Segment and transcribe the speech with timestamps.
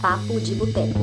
[0.00, 1.00] Papo de Boteco.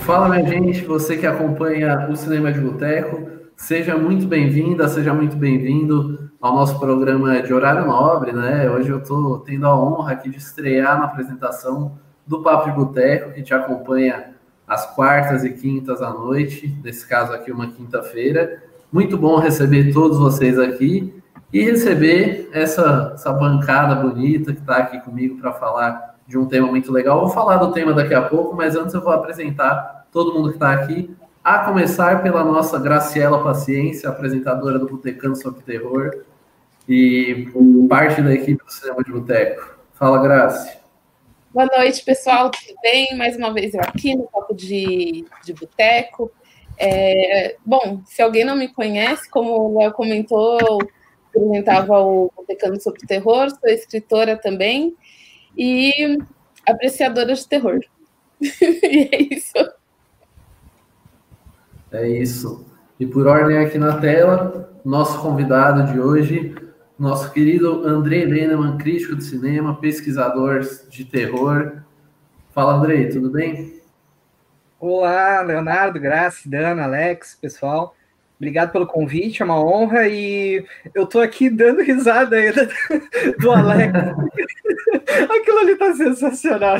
[0.00, 5.36] Fala, minha gente, você que acompanha o Cinema de Boteco, seja muito bem-vinda, seja muito
[5.36, 8.70] bem-vindo ao nosso programa de horário nobre, né?
[8.70, 13.32] Hoje eu estou tendo a honra aqui de estrear na apresentação do Papo de Boteco,
[13.32, 14.34] que te acompanha
[14.66, 18.62] às quartas e quintas à noite, nesse caso aqui uma quinta-feira.
[18.92, 21.12] Muito bom receber todos vocês aqui
[21.52, 26.68] e receber essa, essa bancada bonita que está aqui comigo para falar de um tema
[26.68, 27.20] muito legal.
[27.20, 30.56] Vou falar do tema daqui a pouco, mas antes eu vou apresentar todo mundo que
[30.56, 36.27] está aqui, a começar pela nossa Graciela Paciência, apresentadora do Botecando sobre Terror
[36.88, 37.46] e
[37.88, 39.78] parte da equipe do Cinema de Boteco.
[39.92, 40.78] Fala, Graci.
[41.52, 43.16] Boa noite, pessoal, tudo bem?
[43.16, 46.32] Mais uma vez eu aqui no Papo de, de Boteco.
[46.78, 50.78] É, bom, se alguém não me conhece, como o Léo comentou,
[51.28, 54.96] apresentava o Botecando sobre Terror, sou escritora também
[55.56, 56.16] e
[56.66, 57.80] apreciadora de terror.
[58.40, 59.72] e é isso.
[61.90, 62.64] É isso.
[63.00, 66.54] E por ordem aqui na tela, nosso convidado de hoje,
[66.98, 71.76] nosso querido André Leneman, crítico de cinema, pesquisador de terror.
[72.50, 73.80] Fala, Andrei, tudo bem?
[74.80, 77.94] Olá, Leonardo, Graça, Dana, Alex, pessoal.
[78.36, 82.68] Obrigado pelo convite, é uma honra e eu tô aqui dando risada ainda
[83.38, 83.92] do Alex.
[85.30, 86.78] Aquilo ali tá sensacional.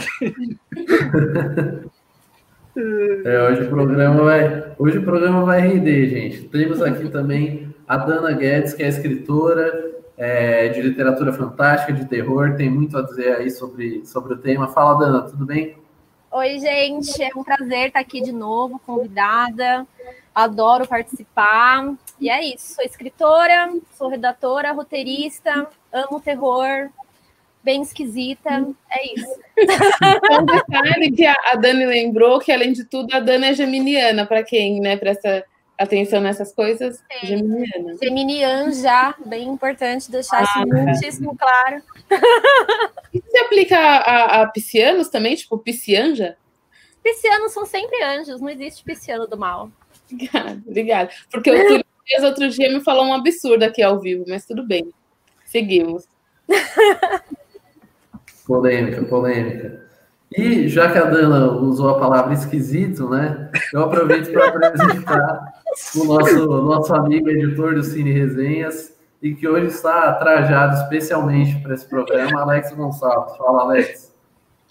[3.24, 6.42] É, hoje o programa vai, hoje o programa vai render, gente.
[6.48, 9.87] Temos aqui também a Dana Guedes, que é escritora
[10.18, 14.66] é, de literatura fantástica, de terror, tem muito a dizer aí sobre, sobre o tema.
[14.66, 15.76] Fala, Dana, tudo bem?
[16.32, 19.86] Oi, gente, é um prazer estar aqui de novo, convidada.
[20.34, 21.94] Adoro participar.
[22.20, 26.90] E é isso, sou escritora, sou redatora, roteirista, amo terror,
[27.62, 28.66] bem esquisita.
[28.90, 29.38] É isso.
[30.30, 34.42] Um detalhe que a Dani lembrou que, além de tudo, a Dani é geminiana, para
[34.42, 35.44] quem né, presta
[35.78, 37.26] atenção nessas coisas, Sim.
[37.26, 37.96] geminiana.
[38.02, 41.82] Geminianja, bem importante deixar ah, isso muitíssimo claro.
[43.14, 46.36] E você aplica a, a, piscianos também, tipo piscianja?
[47.02, 49.70] Piscianos são sempre anjos, não existe pisciano do mal.
[50.12, 51.10] Obrigada, obrigada.
[51.30, 54.92] Porque o Turias outro dia me falou um absurdo aqui ao vivo, mas tudo bem.
[55.46, 56.06] Seguimos.
[58.46, 59.87] Polêmica, polêmica.
[60.36, 63.50] E já que a Dana usou a palavra esquisito, né?
[63.72, 65.62] Eu aproveito para apresentar
[65.96, 71.74] o nosso, nosso amigo editor do Cine Resenhas e que hoje está trajado especialmente para
[71.74, 73.36] esse programa, Alex Gonçalves.
[73.36, 74.14] Fala, Alex.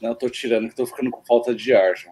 [0.01, 2.12] Não, estou tirando, que estou ficando com falta de ar, já.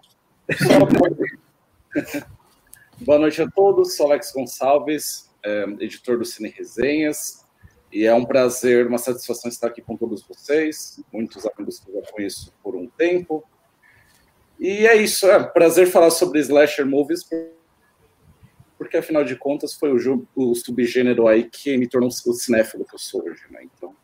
[3.02, 7.45] Boa noite a todos, sou Alex Gonçalves, é, editor do Cine Resenhas.
[7.92, 12.02] E é um prazer, uma satisfação estar aqui com todos vocês, muitos amigos que eu
[12.02, 13.44] já conheço por um tempo.
[14.60, 17.28] E é isso, é um prazer falar sobre slasher movies,
[18.78, 22.96] porque afinal de contas foi o, o subgênero aí que me tornou o cinéfilo que
[22.96, 23.64] eu sou hoje, né?
[23.64, 23.96] Então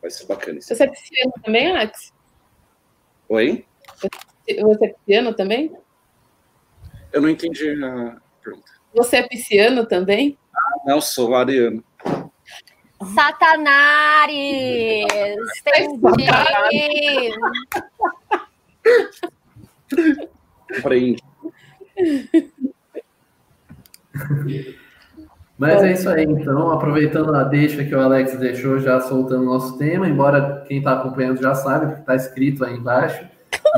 [0.00, 0.74] vai ser bacana isso.
[0.74, 2.12] Você é pisciano também, Alex?
[3.28, 3.66] Oi?
[4.46, 5.74] Você é pisciano também?
[7.12, 8.72] Eu não entendi a pergunta.
[8.94, 10.38] Você é pisciano também?
[10.54, 11.82] Ah, não, sou ariano.
[13.02, 14.36] Satanares!
[20.78, 21.16] Entendi!
[25.56, 29.46] Mas é isso aí, então, aproveitando a deixa que o Alex deixou, já soltando o
[29.46, 33.24] nosso tema, embora quem está acompanhando já sabe, que está escrito aí embaixo,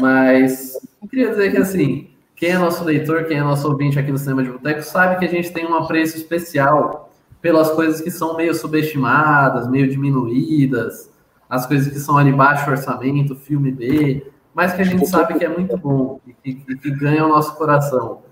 [0.00, 0.72] mas
[1.10, 4.42] queria dizer que, assim, quem é nosso leitor, quem é nosso ouvinte aqui no Cinema
[4.42, 7.05] de Boteco, sabe que a gente tem um apreço especial
[7.40, 11.10] pelas coisas que são meio subestimadas, meio diminuídas,
[11.48, 15.44] as coisas que são ali baixo orçamento, filme B, mas que a gente sabe que
[15.44, 18.22] é muito bom e que, que ganha o nosso coração.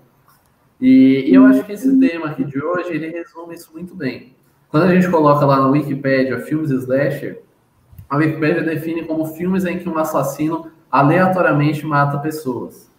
[0.81, 4.35] E, e, eu acho que esse tema aqui de hoje, ele resume isso muito bem.
[4.69, 7.41] Quando a gente coloca lá no Wikipedia filmes slasher,
[8.09, 12.91] a Wikipedia define como filmes em que um assassino aleatoriamente mata pessoas.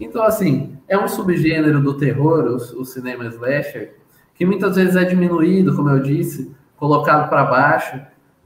[0.00, 3.96] Então, assim, é um subgênero do terror, o, o cinema slasher,
[4.38, 8.00] que muitas vezes é diminuído, como eu disse, colocado para baixo,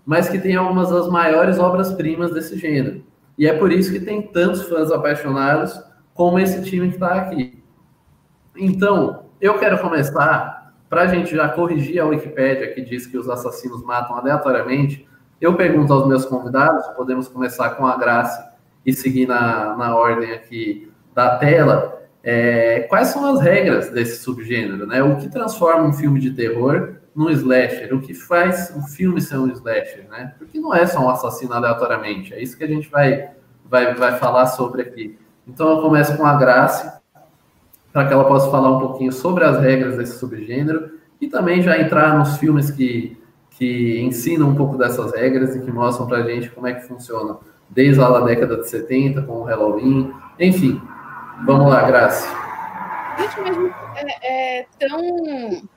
[0.06, 3.04] mas que tem algumas das maiores obras-primas desse gênero.
[3.36, 5.78] E é por isso que tem tantos fãs apaixonados
[6.14, 7.62] como esse time que está aqui.
[8.56, 13.28] Então, eu quero começar, para a gente já corrigir a Wikipédia, que diz que os
[13.28, 15.06] assassinos matam aleatoriamente,
[15.40, 18.54] eu pergunto aos meus convidados, podemos começar com a Graça
[18.84, 24.86] e seguir na, na ordem aqui da tela, é, quais são as regras desse subgênero,
[24.86, 25.02] né?
[25.02, 27.94] O que transforma um filme de terror num slasher?
[27.94, 30.34] O que faz um filme ser um slasher, né?
[30.38, 33.30] Porque não é só um assassino aleatoriamente, é isso que a gente vai,
[33.64, 35.18] vai, vai falar sobre aqui.
[35.46, 36.88] Então eu começo com a Grace,
[37.92, 41.78] para que ela possa falar um pouquinho sobre as regras desse subgênero e também já
[41.78, 43.16] entrar nos filmes que,
[43.50, 46.86] que ensinam um pouco dessas regras e que mostram para a gente como é que
[46.86, 47.36] funciona,
[47.68, 50.80] desde lá da década de 70, com o Halloween, enfim.
[51.44, 52.28] Vamos lá, Graça.
[53.18, 53.56] Gente, mas
[54.22, 55.68] é, é tão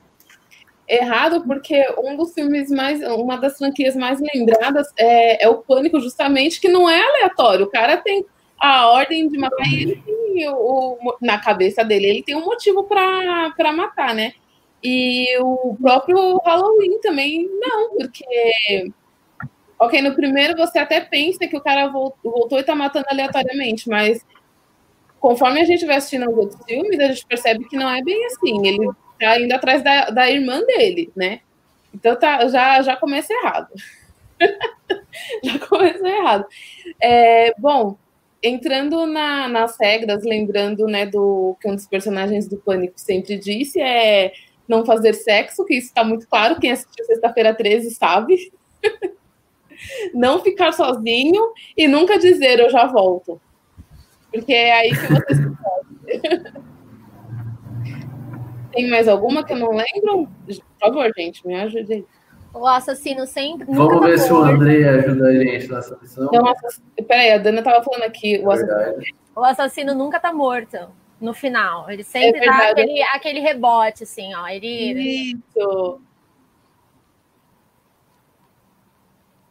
[0.87, 5.99] errado porque um dos filmes mais, uma das franquias mais lembradas é, é o Pânico,
[5.99, 7.65] justamente, que não é aleatório.
[7.65, 8.25] O cara tem
[8.59, 12.45] a ordem de matar e ele tem o, o, na cabeça dele, ele tem um
[12.45, 14.33] motivo para matar, né?
[14.83, 18.91] E o próprio Halloween também não, porque.
[19.77, 24.25] Ok, no primeiro você até pensa que o cara voltou e tá matando aleatoriamente, mas
[25.25, 28.27] conforme a gente vai assistindo os outros filmes, a gente percebe que não é bem
[28.27, 28.67] assim.
[28.67, 28.87] Ele
[29.19, 31.39] tá indo atrás da, da irmã dele, né?
[31.91, 33.69] Então tá, já, já começa errado.
[35.43, 36.45] já começa errado.
[37.01, 37.97] É, bom,
[38.43, 43.81] entrando na, nas regras, lembrando né, do que um dos personagens do Pânico sempre disse,
[43.81, 44.31] é
[44.67, 48.53] não fazer sexo, que isso está muito claro, quem assistiu sexta-feira 13 sabe.
[50.13, 53.41] não ficar sozinho e nunca dizer eu já volto.
[54.35, 56.65] Porque é aí que você se pode.
[58.73, 60.27] Tem mais alguma que eu não lembro?
[60.45, 62.05] Por favor, gente, me ajude aí.
[62.53, 63.65] O assassino sempre.
[63.69, 66.25] Vamos ver se o André ajuda a gente nessa missão.
[66.25, 66.53] Então,
[67.07, 68.41] peraí, a Dana estava falando aqui.
[68.43, 69.03] O assassino...
[69.35, 70.77] o assassino nunca tá morto
[71.19, 71.89] no final.
[71.89, 74.47] Ele sempre é dá aquele, aquele rebote, assim, ó.
[74.47, 75.33] Ele.
[75.33, 76.01] Isso.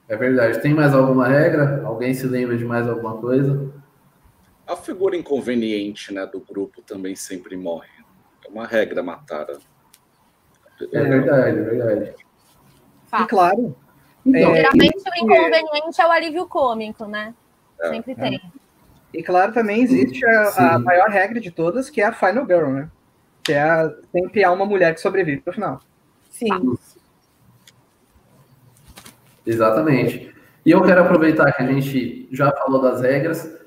[0.08, 0.60] É verdade.
[0.60, 1.82] Tem mais alguma regra?
[1.84, 3.83] Alguém se lembra de mais alguma coisa?
[4.66, 7.88] A figura inconveniente né, do grupo também sempre morre.
[8.46, 9.46] É uma regra matar.
[10.92, 12.14] É verdade, é verdade.
[13.12, 13.76] E claro.
[14.26, 17.34] Então, é, Geralmente o inconveniente é o alívio cômico, né?
[17.80, 18.14] É, sempre é.
[18.14, 18.52] tem.
[19.12, 22.70] E claro, também existe a, a, maior regra de todas, que é a Final Girl,
[22.70, 22.90] né?
[23.44, 25.80] Que é a, sempre há uma mulher que sobrevive no final.
[26.30, 26.76] Sim.
[29.46, 30.34] Exatamente.
[30.64, 33.63] E eu quero aproveitar que a gente já falou das regras.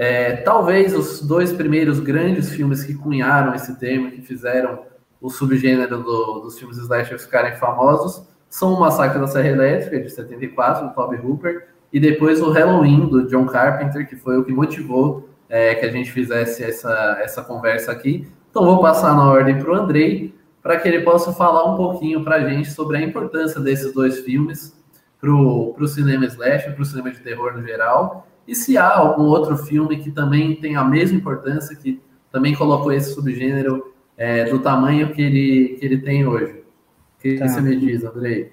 [0.00, 4.84] É, talvez os dois primeiros grandes filmes que cunharam esse termo, que fizeram
[5.20, 10.08] o subgênero do, dos filmes slasher ficarem famosos, são o Massacre da Serra Elétrica, de
[10.08, 14.52] 74, do Toby Hooper, e depois o Halloween, do John Carpenter, que foi o que
[14.52, 18.28] motivou é, que a gente fizesse essa, essa conversa aqui.
[18.50, 22.22] Então, vou passar na ordem para o Andrei, para que ele possa falar um pouquinho
[22.22, 24.78] para a gente sobre a importância desses dois filmes
[25.20, 29.24] para o cinema slash, para o cinema de terror no geral, e se há algum
[29.24, 32.00] outro filme que também tem a mesma importância, que
[32.32, 36.54] também colocou esse subgênero é, do tamanho que ele, que ele tem hoje.
[36.54, 37.46] O que tá.
[37.46, 38.50] você me diz, Andrei?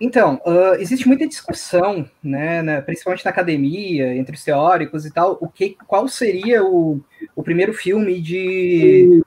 [0.00, 5.36] Então, uh, existe muita discussão, né, né, principalmente na academia, entre os teóricos e tal,
[5.40, 7.00] o que, qual seria o,
[7.34, 9.22] o primeiro filme de,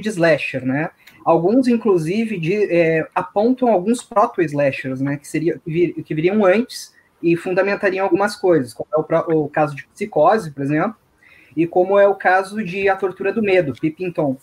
[0.00, 0.90] de slasher, né?
[1.24, 6.92] Alguns, inclusive, de, é, apontam alguns proto-slashers, né, que, seria, que, vir, que viriam antes
[7.22, 10.96] e fundamentariam algumas coisas, como é o, o, caso de Psicose, por exemplo,
[11.56, 14.36] e como é o caso de A Tortura do Medo, Pippington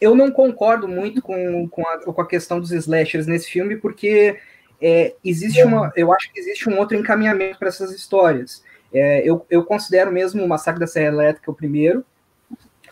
[0.00, 4.38] eu não concordo muito com, com, a, com a questão dos slashers nesse filme, porque
[4.80, 5.92] é, existe uma.
[5.96, 8.62] Eu acho que existe um outro encaminhamento para essas histórias.
[8.92, 12.04] É, eu, eu considero mesmo o Massacre da Serra Elétrica o primeiro,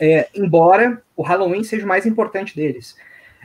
[0.00, 2.96] é, embora o Halloween seja o mais importante deles.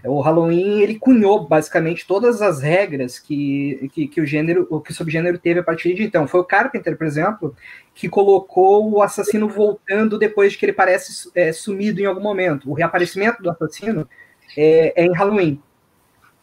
[0.03, 4.93] O Halloween ele cunhou basicamente todas as regras que, que, que o gênero, que o
[4.93, 6.27] subgênero teve a partir de então.
[6.27, 7.55] Foi o Carpenter, por exemplo,
[7.95, 12.69] que colocou o assassino voltando depois de que ele parece é, sumido em algum momento.
[12.69, 14.07] O reaparecimento do assassino
[14.55, 15.61] é, é em Halloween,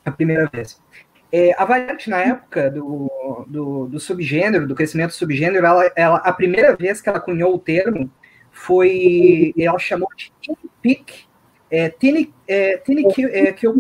[0.04, 0.82] a primeira vez.
[1.30, 6.16] É, a variante na época do, do, do, subgênero, do crescimento do subgênero, ela, ela,
[6.18, 8.11] a primeira vez que ela cunhou o termo
[8.50, 10.32] foi, ela chamou de
[10.80, 11.26] Peak
[11.75, 13.75] é, Tiny, é, Tiny Kill, é, Kill o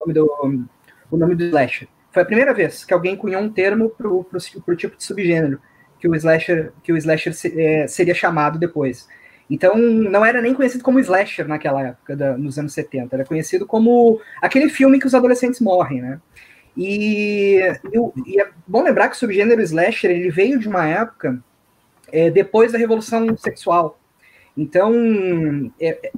[0.00, 0.66] nome do,
[1.10, 1.88] o nome do slasher.
[2.12, 5.60] Foi a primeira vez que alguém cunhou um termo para o tipo de subgênero
[5.98, 9.08] que o slasher, que o slasher é, seria chamado depois.
[9.50, 13.16] Então, não era nem conhecido como slasher naquela época, da, nos anos 70.
[13.16, 16.20] Era conhecido como aquele filme que os adolescentes morrem, né?
[16.76, 17.58] E,
[17.92, 21.42] e, e é bom lembrar que o subgênero slasher ele veio de uma época
[22.10, 23.98] é, depois da Revolução Sexual.
[24.56, 24.92] Então,
[25.80, 26.12] é, é,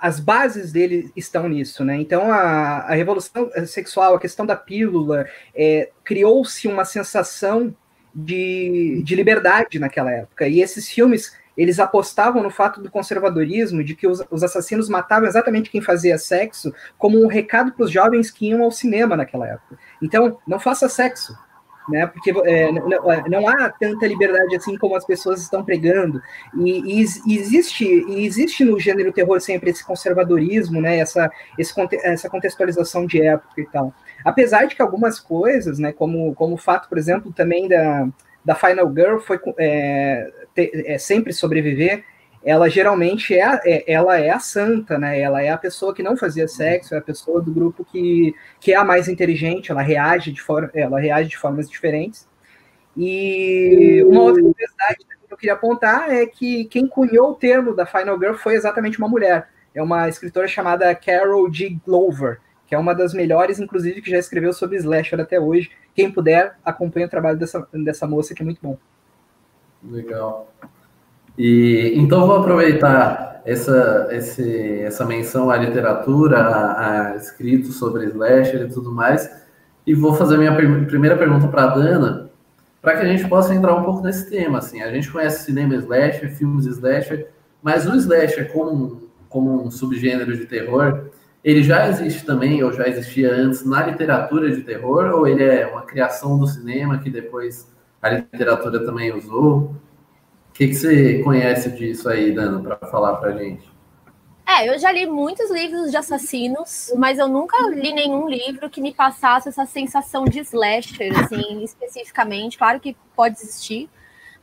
[0.00, 1.96] as bases dele estão nisso, né?
[1.96, 7.74] Então, a, a revolução sexual, a questão da pílula, é, criou-se uma sensação
[8.14, 10.46] de, de liberdade naquela época.
[10.46, 15.28] E esses filmes, eles apostavam no fato do conservadorismo, de que os, os assassinos matavam
[15.28, 19.48] exatamente quem fazia sexo, como um recado para os jovens que iam ao cinema naquela
[19.48, 19.76] época.
[20.00, 21.36] Então, não faça sexo,
[21.88, 22.06] né?
[22.06, 26.20] Porque é, não, é, não, há tanta liberdade assim como as pessoas estão pregando.
[26.58, 30.98] E, e, existe, e existe no gênero terror sempre esse conservadorismo, né?
[30.98, 33.92] Essa, esse, essa contextualização de época e tal.
[34.24, 35.92] Apesar de que algumas coisas, né?
[35.92, 38.08] Como, como o fato, por exemplo, também da,
[38.44, 42.04] da Final Girl foi é, é, sempre sobreviver
[42.44, 45.20] ela geralmente é, é, ela é a santa, né?
[45.20, 48.72] Ela é a pessoa que não fazia sexo, é a pessoa do grupo que, que
[48.72, 52.28] é a mais inteligente, ela reage de forma, ela reage de formas diferentes.
[52.96, 57.86] E uma outra curiosidade que eu queria apontar é que quem cunhou o termo da
[57.86, 59.48] Final Girl foi exatamente uma mulher.
[59.74, 61.78] É uma escritora chamada Carol G.
[61.86, 65.70] Glover, que é uma das melhores, inclusive, que já escreveu sobre slasher até hoje.
[65.94, 68.76] Quem puder, acompanhe o trabalho dessa, dessa moça, que é muito bom.
[69.82, 70.52] Legal.
[71.36, 78.62] E então vou aproveitar essa, esse, essa menção à literatura, a, a escritos sobre slasher
[78.62, 79.30] e tudo mais,
[79.86, 82.30] e vou fazer minha per primeira pergunta para a Dana,
[82.80, 84.58] para que a gente possa entrar um pouco nesse tema.
[84.58, 87.28] Assim, a gente conhece cinema slasher, filmes slasher,
[87.62, 91.06] mas o slasher como, como um subgênero de terror,
[91.42, 95.66] ele já existe também, ou já existia antes, na literatura de terror, ou ele é
[95.66, 97.68] uma criação do cinema que depois
[98.00, 99.74] a literatura também usou?
[100.62, 103.68] Que, que você conhece disso aí, Dana, para falar para gente?
[104.46, 108.80] É, eu já li muitos livros de assassinos, mas eu nunca li nenhum livro que
[108.80, 112.58] me passasse essa sensação de slasher, assim, especificamente.
[112.58, 113.90] Claro que pode existir,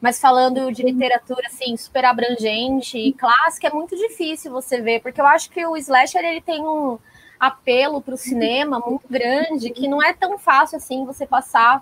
[0.01, 5.21] mas falando de literatura, assim, super abrangente e clássica, é muito difícil você ver, porque
[5.21, 6.97] eu acho que o slasher, ele tem um
[7.39, 11.81] apelo para o cinema muito grande, que não é tão fácil, assim, você passar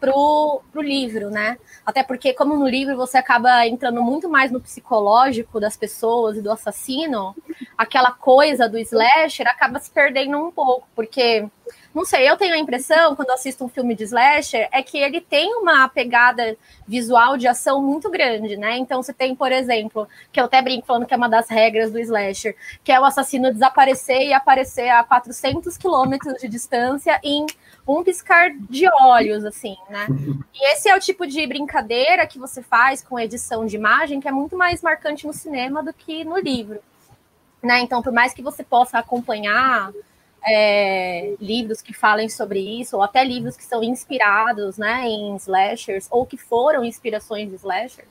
[0.00, 1.58] pro, pro livro, né?
[1.84, 6.42] Até porque, como no livro você acaba entrando muito mais no psicológico das pessoas e
[6.42, 7.34] do assassino,
[7.76, 11.48] aquela coisa do slasher acaba se perdendo um pouco, porque
[11.96, 15.18] não sei, eu tenho a impressão, quando assisto um filme de slasher, é que ele
[15.18, 16.54] tem uma pegada
[16.86, 18.76] visual de ação muito grande, né?
[18.76, 21.90] Então você tem, por exemplo, que eu até brinco falando que é uma das regras
[21.90, 27.46] do slasher, que é o assassino desaparecer e aparecer a 400 quilômetros de distância em
[27.86, 30.06] um piscar de olhos, assim, né?
[30.52, 34.26] E esse é o tipo de brincadeira que você faz com edição de imagem que
[34.26, 36.80] é muito mais marcante no cinema do que no livro.
[37.62, 37.80] Né?
[37.80, 39.92] Então, por mais que você possa acompanhar
[40.46, 46.06] é, livros que falem sobre isso, ou até livros que são inspirados né, em slashers,
[46.10, 48.08] ou que foram inspirações de slashers,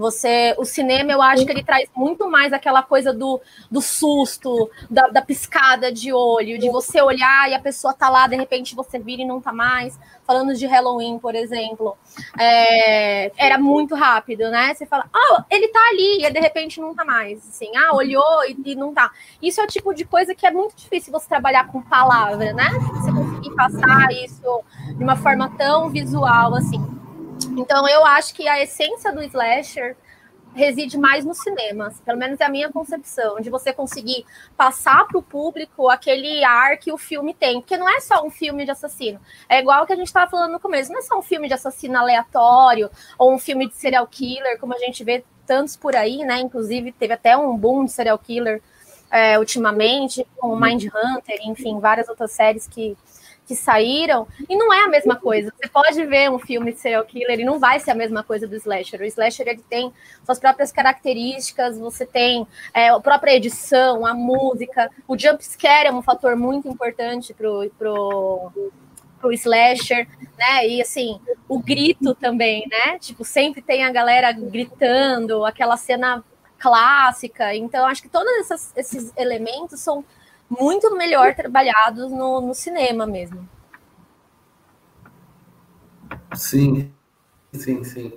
[0.00, 3.38] você, o cinema, eu acho que ele traz muito mais aquela coisa do,
[3.70, 8.26] do susto, da, da, piscada de olho, de você olhar e a pessoa tá lá,
[8.26, 9.98] de repente você vira e não tá mais.
[10.26, 11.98] Falando de Halloween, por exemplo,
[12.38, 14.72] é, era muito rápido, né?
[14.72, 17.46] Você fala, ah, ele tá ali, e de repente não tá mais.
[17.46, 19.10] Assim, ah, olhou e, e não tá.
[19.42, 22.70] Isso é o tipo de coisa que é muito difícil você trabalhar com palavra, né?
[22.94, 24.62] Você conseguir passar isso
[24.96, 26.99] de uma forma tão visual assim.
[27.56, 29.96] Então eu acho que a essência do slasher
[30.54, 34.24] reside mais no cinema, pelo menos é a minha concepção, de você conseguir
[34.56, 38.30] passar para o público aquele ar que o filme tem, porque não é só um
[38.30, 41.18] filme de assassino, é igual que a gente estava falando no começo, não é só
[41.18, 45.24] um filme de assassino aleatório ou um filme de serial killer, como a gente vê
[45.46, 46.38] tantos por aí, né?
[46.40, 48.62] Inclusive teve até um boom de serial killer
[49.10, 52.96] é, ultimamente, com Mind Hunter, enfim, várias outras séries que
[53.50, 55.52] que saíram, e não é a mesma coisa.
[55.60, 58.46] Você pode ver um filme de serial killer e não vai ser a mesma coisa
[58.46, 59.00] do slasher.
[59.00, 59.92] O slasher ele tem
[60.24, 65.92] suas próprias características, você tem é, a própria edição, a música, o jump scare é
[65.92, 68.52] um fator muito importante pro, pro,
[69.20, 70.06] pro slasher,
[70.38, 70.68] né?
[70.68, 73.00] E assim, o grito também, né?
[73.00, 76.22] Tipo, sempre tem a galera gritando, aquela cena
[76.56, 77.52] clássica.
[77.52, 80.04] Então, acho que todos essas, esses elementos são
[80.50, 83.48] muito melhor trabalhados no, no cinema mesmo.
[86.34, 86.90] Sim,
[87.52, 88.12] sim, sim.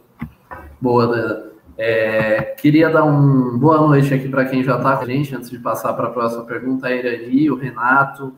[0.81, 1.53] Boa, Dana.
[1.77, 5.49] É, queria dar um boa noite aqui para quem já está com a gente, antes
[5.49, 8.33] de passar para a próxima pergunta, a Irani, o Renato,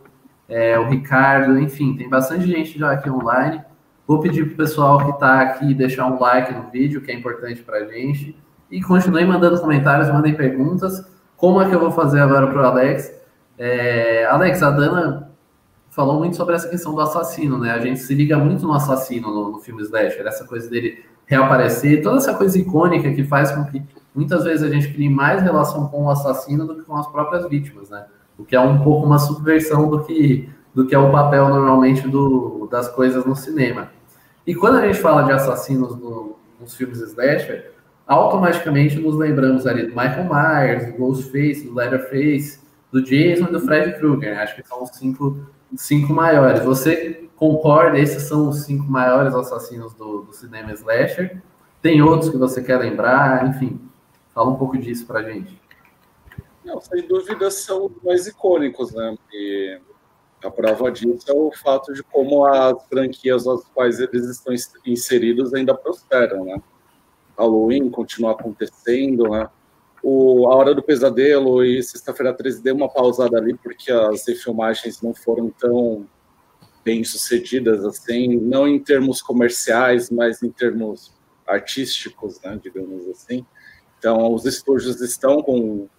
[0.48, 3.62] é, o Ricardo, enfim, tem bastante gente já aqui online.
[4.08, 7.16] Vou pedir para o pessoal que está aqui deixar um like no vídeo, que é
[7.16, 8.38] importante para a gente.
[8.70, 11.06] E continue mandando comentários, mandem perguntas.
[11.36, 13.12] Como é que eu vou fazer agora para o Alex?
[13.58, 15.32] É, Alex, a Dana
[15.90, 17.72] falou muito sobre essa questão do assassino, né?
[17.72, 22.04] A gente se liga muito no assassino no, no filme Slasher, essa coisa dele reaparecer,
[22.04, 23.82] toda essa coisa icônica que faz com que
[24.14, 27.48] muitas vezes a gente cria mais relação com o assassino do que com as próprias
[27.50, 28.06] vítimas, né?
[28.38, 32.08] O que é um pouco uma subversão do que, do que é o papel normalmente
[32.08, 33.90] do, das coisas no cinema.
[34.46, 37.72] E quando a gente fala de assassinos no, nos filmes slasher,
[38.06, 42.60] automaticamente nos lembramos ali do Michael Myers, do Ghostface, do Leatherface,
[42.96, 44.40] do Jason e do Fred Krueger.
[44.40, 46.64] Acho que são os cinco, cinco maiores.
[46.64, 48.00] Você concorda?
[48.00, 51.42] Esses são os cinco maiores assassinos do, do cinema slasher?
[51.82, 53.50] Tem outros que você quer lembrar?
[53.50, 53.82] Enfim,
[54.34, 55.62] fala um pouco disso pra gente.
[56.64, 59.18] Não, sem dúvida são os mais icônicos, né?
[59.34, 59.78] E
[60.42, 64.54] a prova disso é o fato de como as franquias às quais eles estão
[64.86, 66.62] inseridos ainda prosperam, né?
[67.38, 69.50] Halloween continua acontecendo, né?
[70.08, 75.02] O A Hora do Pesadelo e Sexta-feira 13 deu uma pausada ali porque as refilmagens
[75.02, 76.08] não foram tão
[76.84, 81.12] bem sucedidas assim, não em termos comerciais, mas em termos
[81.48, 83.44] artísticos, né, digamos assim.
[83.98, 85.90] Então, os estúdios estão com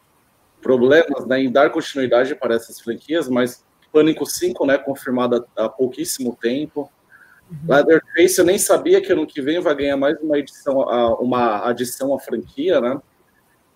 [0.62, 6.38] problemas né, em dar continuidade para essas franquias, mas Pânico 5, né, confirmado há pouquíssimo
[6.40, 6.88] tempo.
[7.50, 7.75] Uhum.
[7.75, 10.78] Leatherface, eu nem sabia que ano que vem vai ganhar mais uma edição,
[11.18, 13.00] uma adição à franquia, né?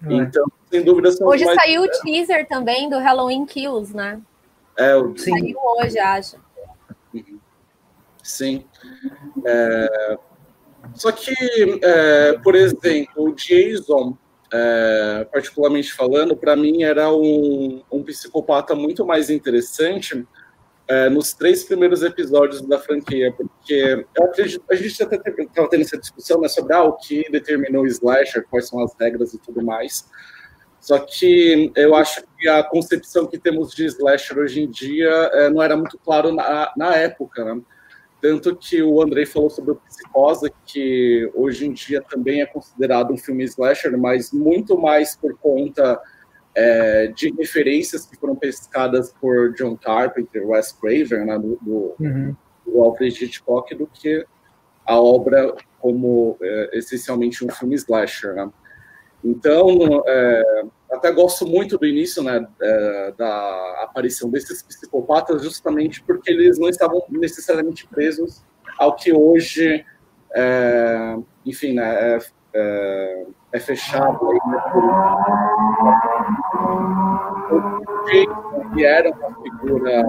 [0.06, 0.14] É.
[0.14, 1.60] Então, sem dúvida, são Hoje mais...
[1.60, 4.20] saiu o teaser também do Halloween Kills, né?
[4.76, 5.16] É, o...
[5.16, 6.36] Saiu hoje, acho.
[8.22, 8.64] Sim.
[9.44, 10.18] É...
[10.94, 11.32] Só que,
[11.82, 14.16] é, por exemplo, o Jason,
[14.52, 20.26] é, particularmente falando, para mim era um, um, psicopata muito mais interessante
[20.90, 25.82] é, nos três primeiros episódios da franquia, porque eu acredito, a gente até estava tendo
[25.82, 29.38] essa discussão né, sobre ah, o que determinou o slasher, quais são as regras e
[29.38, 30.10] tudo mais.
[30.80, 35.48] Só que eu acho que a concepção que temos de slasher hoje em dia é,
[35.48, 37.62] não era muito claro na, na época, né?
[38.20, 43.12] Tanto que o Andrei falou sobre o Psicosa, que hoje em dia também é considerado
[43.12, 46.00] um filme slasher, mas muito mais por conta
[46.54, 52.36] é, de referências que foram pescadas por John Carpenter, Wes Craven, né, do, do, uhum.
[52.66, 54.24] do Alfred Hitchcock, do que
[54.86, 58.34] a obra como é, essencialmente um filme slasher.
[58.34, 58.50] Né?
[59.24, 66.30] Então, é, até gosto muito do início né, é, da aparição desses psicopatas, justamente porque
[66.30, 68.42] eles não estavam necessariamente presos
[68.78, 69.84] ao que hoje,
[70.34, 72.18] é, enfim, né,
[73.52, 74.30] é, fechado.
[74.30, 74.62] Aí, né,
[78.74, 80.02] que era uma figura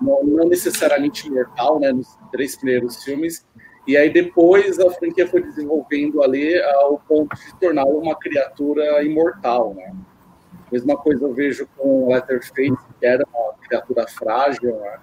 [0.00, 3.46] não, não necessariamente mortal, né, nos três primeiros filmes,
[3.86, 9.74] e aí depois a franquia foi desenvolvendo ali ao ponto de torná-la uma criatura imortal,
[9.74, 9.92] né?
[10.70, 15.00] Mesma coisa eu vejo com Letterface, que era uma criatura frágil, né?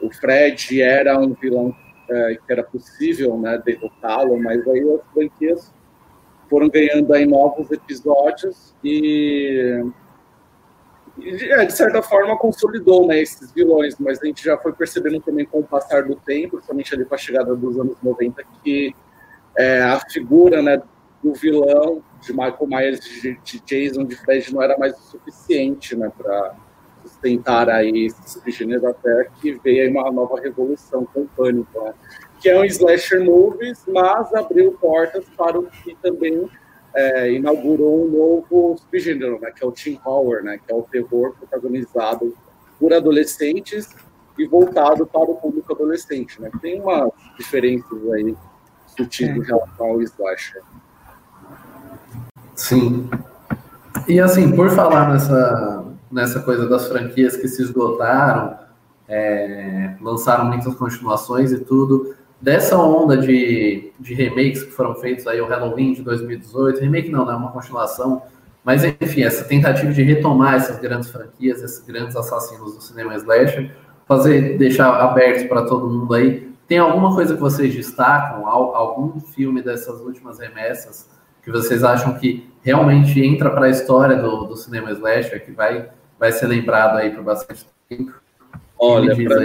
[0.00, 1.74] O Fred era um vilão
[2.08, 5.72] é, que era possível né, derrotá-lo, mas aí as franquias
[6.52, 9.82] foram ganhando aí novos episódios e
[11.18, 15.46] é, de certa forma consolidou né, esses vilões, mas a gente já foi percebendo também
[15.46, 18.94] com o passar do tempo, principalmente ali com a chegada dos anos 90, que
[19.56, 20.82] é, a figura né,
[21.22, 25.96] do vilão de Michael Myers, de, de, Jason, de Fred não era mais o suficiente
[25.96, 26.54] né, para
[27.02, 31.94] sustentar aí esses gêneros até que veio aí uma nova revolução com o Pânico, né,
[32.42, 36.50] que é um slasher movies, mas abriu portas para o que também
[36.94, 40.82] é, inaugurou um novo subgênero, né, que é o teen horror, né, que é o
[40.82, 42.36] terror protagonizado
[42.80, 43.90] por adolescentes
[44.36, 46.50] e voltado para o público adolescente, né.
[46.60, 48.36] Tem umas diferenças aí
[48.88, 49.32] sutis é.
[49.32, 50.62] em relação ao slasher.
[52.56, 53.08] Sim.
[54.08, 58.58] E assim, por falar nessa, nessa coisa das franquias que se esgotaram,
[59.08, 65.40] é, lançaram muitas continuações e tudo, dessa onda de, de remakes que foram feitos aí,
[65.40, 68.22] o Halloween de 2018, remake não, não é uma continuação,
[68.64, 73.74] mas enfim, essa tentativa de retomar essas grandes franquias, esses grandes assassinos do cinema slasher,
[74.06, 76.52] fazer, deixar aberto para todo mundo aí.
[76.66, 81.08] Tem alguma coisa que vocês destacam, algum filme dessas últimas remessas
[81.42, 85.88] que vocês acham que realmente entra para a história do, do cinema slasher, que vai,
[86.18, 88.12] vai ser lembrado aí por bastante tempo?
[88.78, 89.44] Olha, para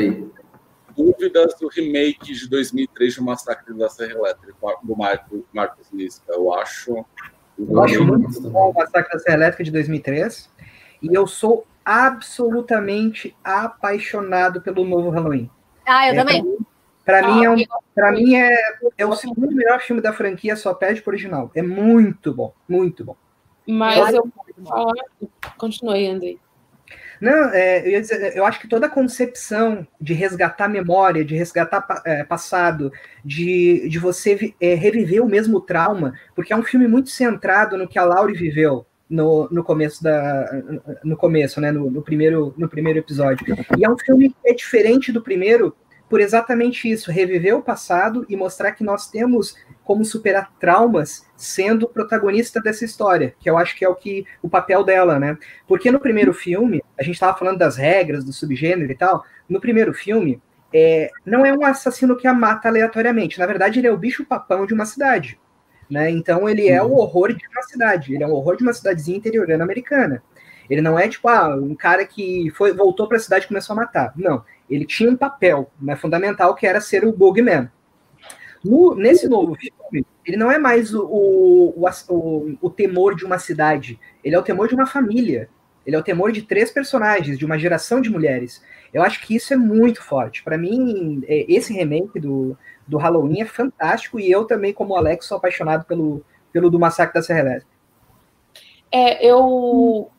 [0.98, 6.34] dúvidas do remake de 2003 do Massacre da Serra Elétrica, do Marcos, Marcos Lisca.
[6.34, 7.06] Eu acho.
[7.58, 10.50] Eu acho muito bom o Massacre da Serra Elétrica de 2003.
[11.02, 15.50] E eu sou absolutamente apaixonado pelo novo Halloween.
[15.86, 16.58] Ah, eu é, também.
[17.06, 17.56] Para ah, mim, é, um,
[17.96, 18.50] pra mim é,
[18.98, 21.50] é o segundo melhor filme da franquia, só pede pro original.
[21.56, 23.16] É muito bom, muito bom.
[23.66, 24.30] Mas eu.
[24.70, 24.92] Ah,
[25.58, 26.40] continue, Andrei.
[27.20, 31.86] Não, é, eu, dizer, eu, acho que toda a concepção de resgatar memória, de resgatar
[32.06, 32.92] é, passado,
[33.24, 37.88] de, de você é, reviver o mesmo trauma, porque é um filme muito centrado no
[37.88, 40.46] que a Laurie viveu no, no começo da
[41.04, 43.46] no começo, né, no, no, primeiro no primeiro episódio.
[43.78, 45.76] E é um filme que é diferente do primeiro
[46.10, 49.56] por exatamente isso, reviver o passado e mostrar que nós temos
[49.88, 54.50] como superar traumas sendo protagonista dessa história, que eu acho que é o que o
[54.50, 55.38] papel dela, né?
[55.66, 59.62] Porque no primeiro filme, a gente estava falando das regras, do subgênero e tal, no
[59.62, 60.42] primeiro filme,
[60.74, 64.26] é, não é um assassino que a mata aleatoriamente, na verdade ele é o bicho
[64.26, 65.40] papão de uma cidade,
[65.90, 66.10] né?
[66.10, 66.98] Então ele é o uhum.
[66.98, 70.22] horror de uma cidade, ele é um horror de uma cidadezinha interiorana americana.
[70.70, 73.72] Ele não é tipo ah, um cara que foi voltou para a cidade e começou
[73.72, 74.12] a matar.
[74.18, 77.70] Não, ele tinha um papel né, fundamental que era ser o Bogman.
[78.64, 83.40] No, nesse novo filme, ele não é mais o, o, o, o, temor de uma
[83.40, 85.50] cidade, ele é o temor de uma família.
[85.86, 88.62] Ele é o temor de três personagens, de uma geração de mulheres.
[88.94, 90.44] Eu acho que isso é muito forte.
[90.44, 95.26] Para mim, é, esse remake do, do Halloween é fantástico e eu também, como Alex,
[95.26, 97.78] sou apaixonado pelo, pelo do Massacre da Serra Elétrica.
[98.92, 100.10] É, eu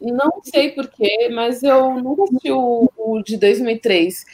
[0.00, 4.24] não sei porquê, mas eu nunca assisti o, o, de 2003.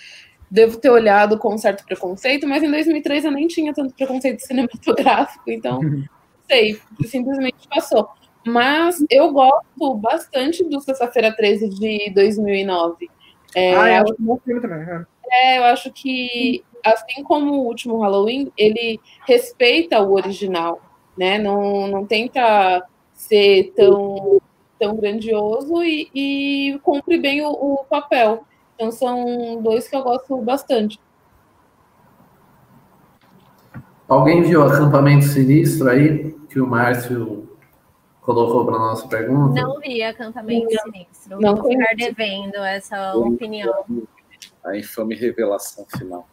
[0.52, 4.40] Devo ter olhado com um certo preconceito, mas em 2003 eu nem tinha tanto preconceito
[4.44, 5.80] cinematográfico, então
[6.46, 8.06] sei, simplesmente passou.
[8.46, 13.08] Mas eu gosto bastante do Sexta-feira 13 de 2009.
[13.54, 14.80] É, ah, é um bom filme também.
[14.80, 15.04] É.
[15.30, 20.82] é, eu acho que, assim como o último Halloween, ele respeita o original,
[21.16, 21.38] né?
[21.38, 22.84] Não, não tenta
[23.14, 24.38] ser tão,
[24.78, 28.44] tão grandioso e, e cumpre bem o, o papel.
[28.82, 30.98] Então são dois que eu gosto bastante.
[34.08, 37.56] Alguém viu Acampamento Sinistro aí, que o Márcio
[38.20, 39.62] colocou para nossa pergunta?
[39.62, 41.40] Não vi Acampamento não, Sinistro.
[41.40, 43.84] Não Vou ficar devendo essa opinião.
[44.64, 46.26] A infame revelação final.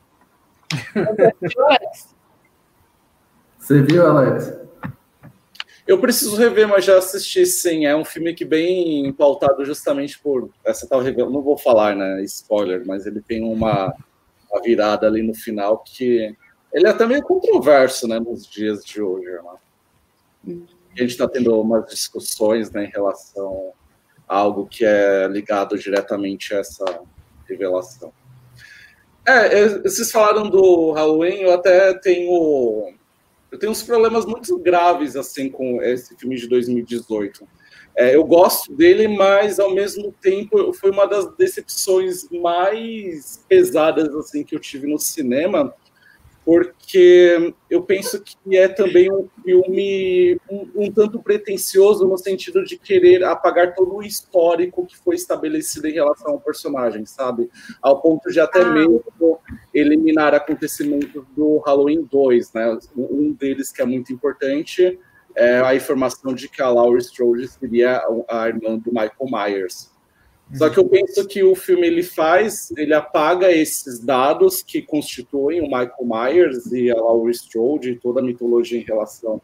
[3.59, 4.57] Você viu, Alex?
[5.89, 7.87] Eu preciso rever, mas já assisti sim.
[7.87, 11.33] É um filme que bem pautado justamente por essa tal revelação.
[11.33, 12.21] Não vou falar, né?
[12.25, 13.91] Spoiler, mas ele tem uma,
[14.51, 16.37] uma, virada ali no final que
[16.71, 18.19] ele é até meio controverso, né?
[18.19, 19.31] Nos dias de hoje,
[20.45, 20.61] né?
[20.95, 23.73] A gente está tendo umas discussões né, em relação
[24.27, 27.01] a algo que é ligado diretamente a essa
[27.47, 28.13] revelação.
[29.25, 32.93] É, vocês falaram do Halloween, eu até tenho
[33.51, 37.47] eu tenho uns problemas muito graves assim com esse filme de 2018.
[37.95, 44.43] É, eu gosto dele, mas ao mesmo tempo foi uma das decepções mais pesadas assim
[44.43, 45.73] que eu tive no cinema,
[46.49, 52.75] porque eu penso que é também um filme um, um, tanto pretencioso no sentido de
[52.75, 57.51] querer apagar todo o histórico que foi estabelecido em relação ao personagem, sabe?
[57.79, 58.71] Ao ponto de até ah.
[58.71, 59.39] mesmo
[59.71, 62.79] eliminar acontecimentos do Halloween 2, né?
[62.97, 64.97] Um deles que é muito importante
[65.35, 69.88] é a informação de que a Laurie Strode seria a irmã do Michael Myers.
[70.53, 75.61] Só que eu penso que o filme ele faz, ele apaga esses dados que constituem
[75.61, 79.39] o Michael Myers e a Laurie Strode e toda a mitologia em relação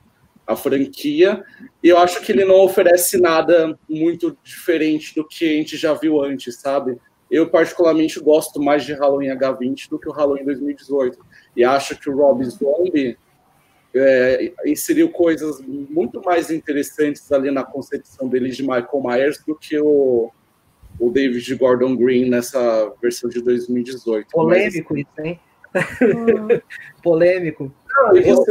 [0.48, 1.44] à franquia.
[1.84, 5.94] E eu acho que ele não oferece nada muito diferente do que a gente já
[5.94, 6.98] viu antes, sabe?
[7.30, 11.20] Eu particularmente gosto mais de Halloween H20 do que o Halloween 2018.
[11.56, 13.16] E acho que o Rob Zombie
[13.94, 19.80] é, inseriu coisas muito mais interessantes ali na concepção dele de Michael Myers do que
[19.80, 20.32] o
[21.00, 24.28] o David Gordon Green nessa versão de 2018.
[24.32, 25.40] Polêmico Mas, isso, hein?
[27.04, 27.72] Polêmico.
[27.90, 28.44] Não, eu,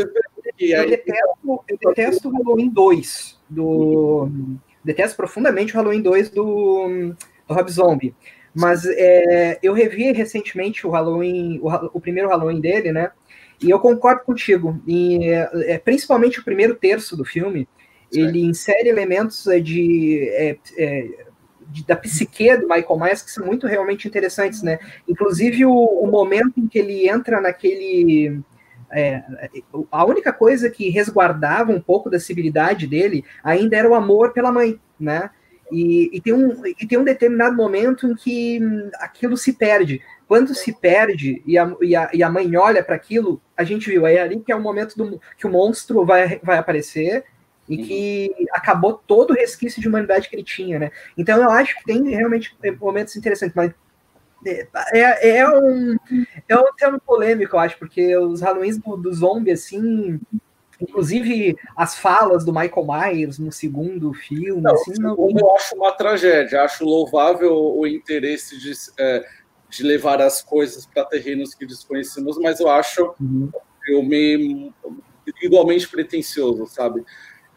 [0.58, 0.90] eu, aí...
[0.90, 4.28] detesto, eu detesto o Halloween 2 do.
[4.84, 7.14] Detesto profundamente o Halloween 2 do,
[7.48, 8.14] do Rob Zombie.
[8.54, 13.10] Mas é, eu revi recentemente o Halloween, o, o, primeiro Halloween dele, né?
[13.60, 14.80] E eu concordo contigo.
[14.86, 17.66] E, é, principalmente o primeiro terço do filme,
[18.10, 18.28] certo.
[18.28, 21.26] ele insere elementos é, de é, é,
[21.74, 24.78] de, da psique do Michael Myers que são muito realmente interessantes, né?
[25.08, 28.40] Inclusive o, o momento em que ele entra naquele
[28.92, 29.24] é,
[29.90, 34.52] a única coisa que resguardava um pouco da civilidade dele ainda era o amor pela
[34.52, 35.30] mãe, né?
[35.72, 38.60] E, e, tem um, e tem um determinado momento em que
[39.00, 40.00] aquilo se perde.
[40.28, 43.90] Quando se perde e a, e a, e a mãe olha para aquilo, a gente
[43.90, 47.24] viu, é ali que é o momento do, que o monstro vai, vai aparecer
[47.68, 50.90] e que acabou todo o resquício de humanidade que ele tinha, né?
[51.16, 53.72] Então eu acho que tem realmente momentos interessantes, mas
[54.46, 55.96] é, é, é um
[56.48, 60.20] é um tema polêmico, eu acho, porque os Halloweens do, do zombie, assim,
[60.80, 64.60] Inclusive, as falas do Michael Myers no segundo filme.
[64.60, 65.16] Não, assim, não...
[65.30, 66.62] Eu acho uma tragédia.
[66.62, 69.24] Acho louvável o interesse de, é,
[69.68, 73.50] de levar as coisas para terrenos que desconhecemos, mas eu acho uhum.
[73.84, 74.72] filme
[75.42, 77.04] igualmente pretencioso, sabe?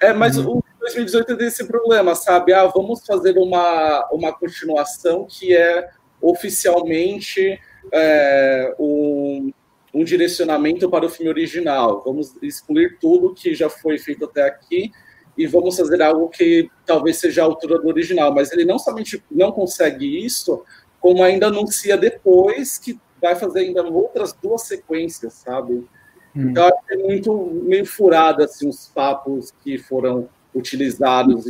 [0.02, 0.58] É, mas uhum.
[0.58, 2.54] o 2018 tem esse problema, sabe?
[2.54, 5.90] Ah, vamos fazer uma, uma continuação que é
[6.22, 7.60] oficialmente
[7.92, 9.52] é, um,
[9.94, 12.02] um direcionamento para o filme original.
[12.06, 14.92] Vamos excluir tudo que já foi feito até aqui
[15.38, 18.34] e vamos fazer algo que talvez seja a altura do original.
[18.34, 20.64] Mas ele não somente não consegue isso,
[21.00, 25.88] como ainda anuncia depois que vai fazer ainda outras duas sequências, sabe?
[26.38, 26.52] Hum.
[26.52, 31.46] Então é muito meio furado assim os papos que foram utilizados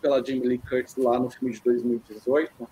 [0.00, 2.68] pela Jamie Lee Curtis lá no filme de 2018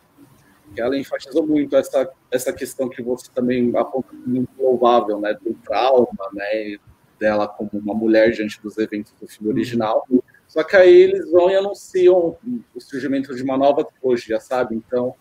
[0.76, 6.09] ela enfatizou muito essa, essa questão que você também aponta muito louvável, né, do trauma,
[6.33, 6.76] né,
[7.18, 10.07] dela como uma mulher diante dos eventos do filme original.
[10.46, 12.37] Só que aí eles vão e anunciam
[12.74, 14.74] o surgimento de uma nova trilogia, sabe?
[14.74, 15.14] Então,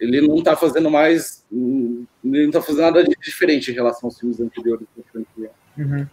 [0.00, 4.18] ele não está fazendo mais, ele não está fazendo nada de diferente em relação aos
[4.18, 5.50] filmes anteriores da franquia.
[5.76, 6.06] Uhum.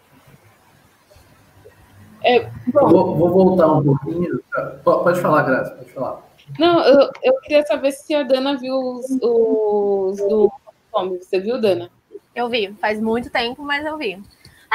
[2.23, 4.39] É, vou, vou, voltar um pouquinho.
[4.84, 6.28] Pode falar, Graça, pode falar.
[6.60, 10.52] Não, eu, eu queria saber se a Dana viu os, os do
[10.91, 11.23] Zombie.
[11.23, 11.89] Você viu, Dana?
[12.36, 14.21] Eu vi, faz muito tempo, mas eu vi.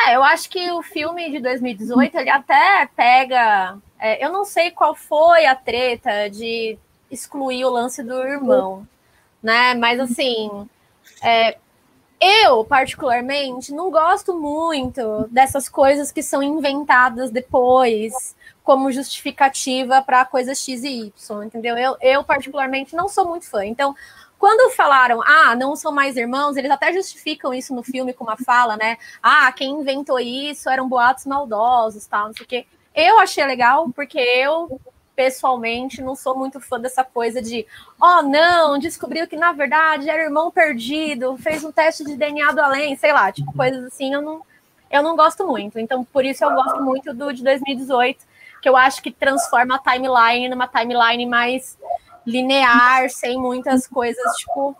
[0.07, 3.77] É, eu acho que o filme de 2018 ele até pega.
[3.99, 6.79] É, eu não sei qual foi a treta de
[7.11, 8.87] excluir o lance do irmão,
[9.43, 9.75] né?
[9.75, 10.69] Mas assim,
[11.23, 11.57] é,
[12.21, 20.59] eu, particularmente, não gosto muito dessas coisas que são inventadas depois como justificativa para coisas
[20.59, 21.77] X e Y, entendeu?
[21.77, 23.65] Eu, eu, particularmente, não sou muito fã.
[23.65, 23.95] Então,
[24.39, 28.37] quando falaram, ah, não são mais irmãos, eles até justificam isso no filme com uma
[28.37, 28.99] fala, né?
[29.23, 32.67] Ah, quem inventou isso eram boatos maldosos, tal, não sei o quê.
[32.95, 34.81] Eu achei legal, porque eu,
[35.15, 37.67] pessoalmente, não sou muito fã dessa coisa de,
[38.01, 42.61] oh, não, descobriu que na verdade era irmão perdido, fez um teste de DNA do
[42.61, 44.43] além, sei lá, tipo, coisas assim, eu não,
[44.91, 45.79] eu não gosto muito.
[45.79, 49.79] Então, por isso eu gosto muito do de 2018 que eu acho que transforma a
[49.79, 51.77] timeline numa timeline mais
[52.25, 54.77] linear, sem muitas coisas, tipo.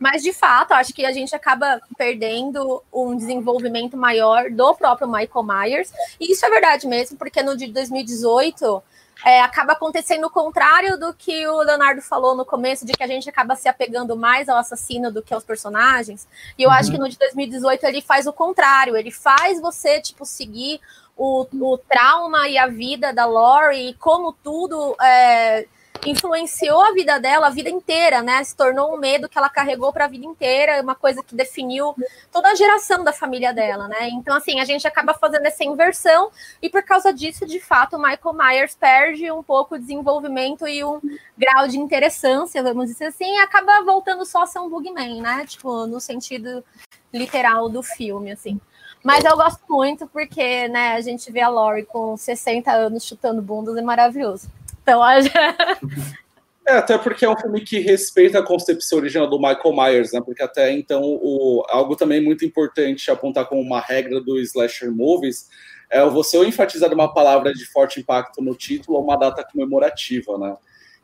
[0.00, 5.44] Mas de fato, acho que a gente acaba perdendo um desenvolvimento maior do próprio Michael
[5.44, 5.92] Myers.
[6.18, 8.82] E isso é verdade mesmo, porque no de 2018
[9.24, 13.06] é, acaba acontecendo o contrário do que o Leonardo falou no começo, de que a
[13.06, 16.26] gente acaba se apegando mais ao assassino do que aos personagens.
[16.58, 16.76] E eu uhum.
[16.76, 20.80] acho que no de 2018 ele faz o contrário, ele faz você, tipo, seguir
[21.16, 25.66] o, o trauma e a vida da Lori e como tudo é,
[26.06, 28.42] influenciou a vida dela a vida inteira, né?
[28.42, 31.94] Se tornou um medo que ela carregou para a vida inteira, uma coisa que definiu
[32.32, 34.08] toda a geração da família dela, né?
[34.08, 36.30] Então, assim, a gente acaba fazendo essa inversão
[36.62, 40.84] e por causa disso, de fato, o Michael Myers perde um pouco de desenvolvimento e
[40.84, 41.00] um
[41.36, 45.44] grau de interessância, vamos dizer assim, e acaba voltando só a ser um bugman, né?
[45.46, 46.64] Tipo, no sentido
[47.12, 48.60] literal do filme, assim.
[49.02, 53.40] Mas eu gosto muito porque, né, a gente vê a Lori com 60 anos chutando
[53.40, 54.50] bundas, é maravilhoso.
[54.96, 55.30] Então.
[56.68, 60.20] É, até porque é um filme que respeita a concepção original do Michael Myers, né?
[60.24, 65.48] Porque até então, o, algo também muito importante apontar como uma regra do slasher movies
[65.90, 70.38] é você ou enfatizar uma palavra de forte impacto no título ou uma data comemorativa,
[70.38, 70.56] né?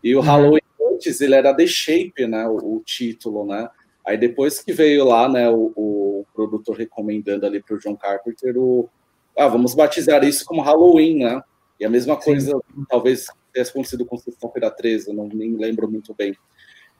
[0.04, 0.24] E o uhum.
[0.24, 0.60] Halloween
[0.92, 2.46] antes, ele era The Shape, né?
[2.46, 3.68] O, o título, né?
[4.06, 8.56] Aí depois que veio lá, né, o, o produtor recomendando ali para o John Carpenter
[8.56, 8.88] o,
[9.36, 11.42] ah, vamos batizar isso como Halloween, né?
[11.78, 12.84] E a mesma coisa, Sim.
[12.88, 16.34] talvez tenha acontecido com Sexta-feira 13, não nem lembro muito bem.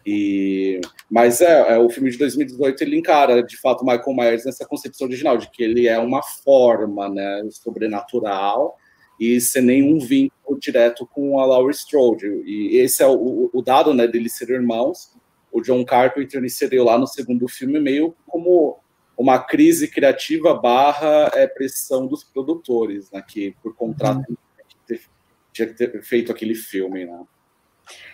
[0.04, 4.64] E, mas é, é, o filme de 2018 ele encara de fato Michael Myers nessa
[4.64, 8.78] concepção original de que ele é uma forma, né, sobrenatural
[9.18, 12.26] e sem nenhum vínculo direto com a Laurie Strode.
[12.44, 15.10] E esse é o, o dado, né, dele ser irmãos
[15.56, 18.78] o John Carpenter inseriu lá no segundo filme meio como
[19.16, 24.36] uma crise criativa barra é, pressão dos produtores, né, que por contrato uhum.
[25.52, 27.24] Tinha que ter feito aquele filme, né?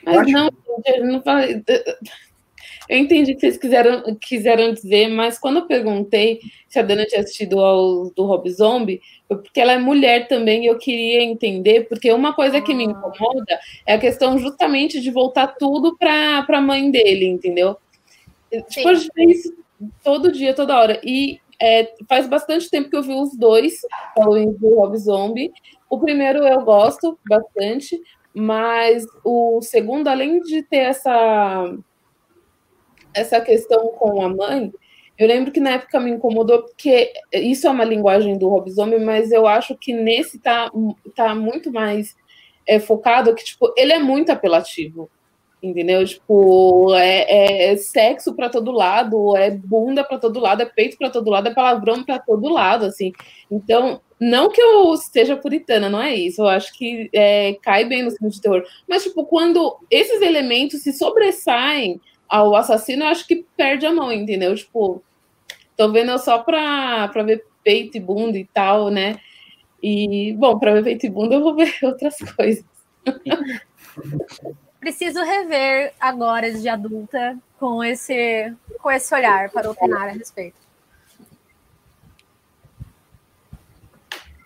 [0.05, 0.51] Mas não,
[0.87, 1.63] eu não falei.
[2.89, 7.07] Eu entendi o que vocês quiseram, quiseram dizer, mas quando eu perguntei se a Dana
[7.07, 11.23] tinha assistido ao do Rob Zombie, foi porque ela é mulher também e eu queria
[11.23, 12.91] entender, porque uma coisa que me ah.
[12.91, 17.77] incomoda é a questão justamente de voltar tudo para a mãe dele, entendeu?
[18.69, 19.55] Tipo, a gente vê isso
[20.05, 21.01] todo dia, toda hora.
[21.03, 23.81] E é, faz bastante tempo que eu vi os dois,
[24.17, 25.53] o do Rob Zombie.
[25.93, 28.01] O primeiro eu gosto bastante,
[28.33, 31.71] mas o segundo, além de ter essa
[33.13, 34.73] essa questão com a mãe,
[35.19, 39.31] Eu lembro que na época me incomodou, porque isso é uma linguagem do Zombie, mas
[39.31, 40.71] eu acho que nesse tá,
[41.15, 42.17] tá muito mais
[42.67, 45.11] é, focado que, tipo, ele é muito apelativo
[45.63, 46.05] entendeu?
[46.05, 51.11] Tipo, é, é sexo para todo lado, é bunda para todo lado, é peito para
[51.11, 53.13] todo lado, é palavrão para todo lado, assim.
[53.51, 56.43] Então, não que eu seja puritana, não é isso.
[56.43, 58.65] Eu acho que é, cai bem no filme de terror.
[58.89, 64.13] Mas, tipo, quando esses elementos se sobressaem ao assassino, eu acho que perde a mão,
[64.13, 64.55] entendeu?
[64.55, 65.03] Tipo,
[65.77, 69.19] tô vendo só pra, pra ver peito e bunda e tal, né?
[69.83, 72.65] E, bom, pra ver peito e bunda eu vou ver outras coisas.
[74.79, 80.62] preciso rever agora de adulta com esse, com esse olhar para opinar a respeito.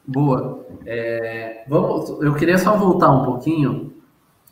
[0.07, 0.65] Boa.
[0.85, 3.93] É, vamos, eu queria só voltar um pouquinho.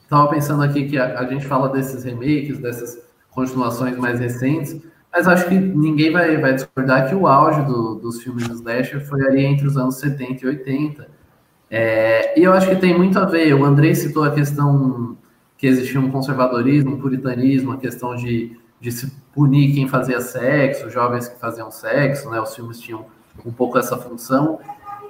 [0.02, 2.98] Estava pensando aqui que a, a, gente fala desses remakes, dessas
[3.30, 4.80] continuações mais recentes,
[5.12, 9.00] mas acho que ninguém vai, vai discordar que o auge do, dos filmes de slasher
[9.06, 11.08] foi ali entre os anos 70 e 80.
[11.70, 13.54] É, e eu acho que tem muito a ver.
[13.54, 15.16] O Andrei citou a questão
[15.56, 20.90] que existia um conservadorismo, um puritanismo, a questão de, de se punir quem fazia sexo,
[20.90, 22.40] jovens que faziam sexo, né?
[22.40, 23.06] Os filmes tinham
[23.44, 24.60] um pouco essa função.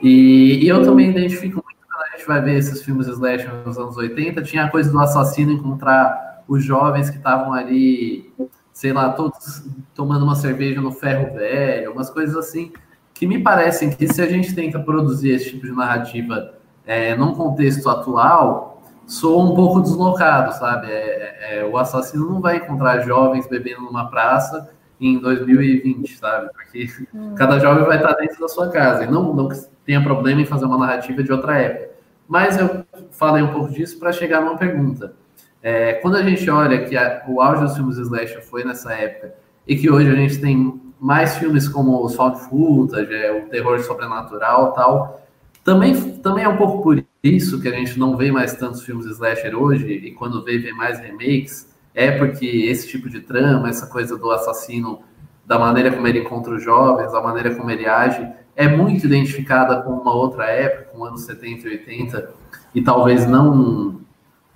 [0.03, 3.79] E, e, eu também identifico muito quando a gente vai ver esses filmes slasher nos
[3.79, 8.33] anos 80, tinha a coisa do assassino encontrar os jovens que estavam ali,
[8.73, 12.73] sei lá, todos tomando uma cerveja no ferro velho, umas coisas assim,
[13.15, 16.55] que me parecem que se a gente tenta produzir esse tipo de narrativa
[16.85, 20.91] é, num contexto atual, sou um pouco deslocado, sabe?
[20.91, 26.51] É, é, é, o assassino não vai encontrar jovens bebendo numa praça em 2020, sabe?
[26.53, 27.35] Porque hum.
[27.35, 29.05] cada jovem vai estar dentro da sua casa.
[29.05, 29.49] E não, não
[29.85, 31.95] tenha problema em fazer uma narrativa de outra época.
[32.29, 35.15] Mas eu falei um pouco disso para chegar numa pergunta.
[35.63, 39.35] É, quando a gente olha que a, o auge dos filmes slasher foi nessa época
[39.67, 43.79] e que hoje a gente tem mais filmes como os found footage, é, o terror
[43.81, 45.23] sobrenatural tal,
[45.63, 49.07] também, também é um pouco por isso que a gente não vê mais tantos filmes
[49.07, 53.87] slasher hoje, e quando vê, vê mais remakes, é porque esse tipo de trama, essa
[53.87, 55.03] coisa do assassino,
[55.47, 58.27] da maneira como ele encontra os jovens, da maneira como ele age,
[58.57, 62.31] é muito identificada com uma outra época, com anos 70 e 80,
[62.75, 64.01] e talvez não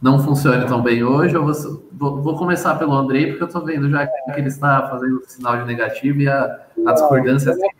[0.01, 1.35] não funcione tão bem hoje.
[1.35, 5.22] Eu vou, vou começar pelo Andrei, porque eu estou vendo já que ele está fazendo
[5.27, 7.77] sinal de negativo e a, a discordância é sempre,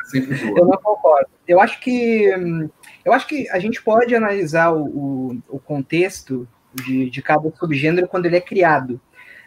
[0.00, 0.58] é sempre boa.
[0.58, 1.28] Eu não concordo.
[1.46, 2.24] Eu acho que
[3.04, 8.08] eu acho que a gente pode analisar o, o, o contexto de, de cada subgênero
[8.08, 9.00] quando ele é criado,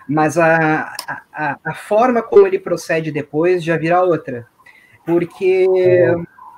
[0.08, 0.94] mas a,
[1.34, 4.48] a, a forma como ele procede depois já vira outra,
[5.06, 5.68] porque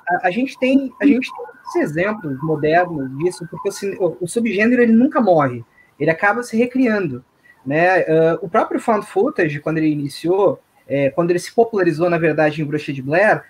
[0.08, 1.30] a, a gente tem a gente
[1.72, 5.64] tem exemplos modernos disso, porque o, o, subgênero ele nunca morre,
[5.98, 7.24] ele acaba se recriando,
[7.64, 8.00] né?
[8.00, 12.62] Uh, o próprio found footage quando ele iniciou, é, quando ele se popularizou na verdade
[12.62, 13.42] em Bruxa de Blair,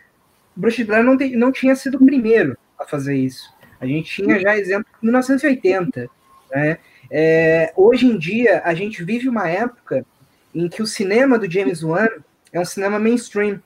[0.56, 3.52] Bruxa de Blair não, te, não tinha sido o primeiro a fazer isso.
[3.80, 6.10] A gente tinha já exemplo em 1980.
[6.50, 6.78] Né?
[7.10, 10.04] É, hoje em dia, a gente vive uma época
[10.54, 12.08] em que o cinema do James Wan
[12.52, 13.62] é um cinema mainstream.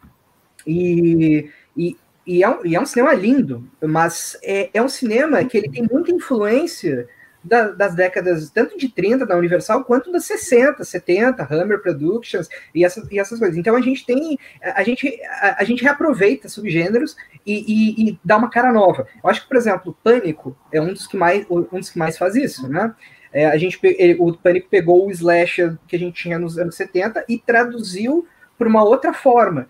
[0.66, 5.44] E, e, e, é, um, e é um cinema lindo, mas é, é um cinema
[5.44, 7.08] que ele tem muita influência
[7.42, 12.84] da, das décadas tanto de 30 da Universal quanto das 60, 70, Hammer Productions e
[12.84, 13.56] essas, e essas coisas.
[13.56, 18.50] Então a gente tem, a gente, a, a gente reaproveita subgêneros e, e, dá uma
[18.50, 19.06] cara nova.
[19.22, 22.16] Eu acho que, por exemplo, Pânico é um dos que mais, um dos que mais
[22.16, 22.94] faz isso, né?
[23.32, 26.74] É, a gente, ele, o Pânico pegou o slasher que a gente tinha nos anos
[26.74, 28.26] 70 e traduziu
[28.58, 29.66] para uma outra forma.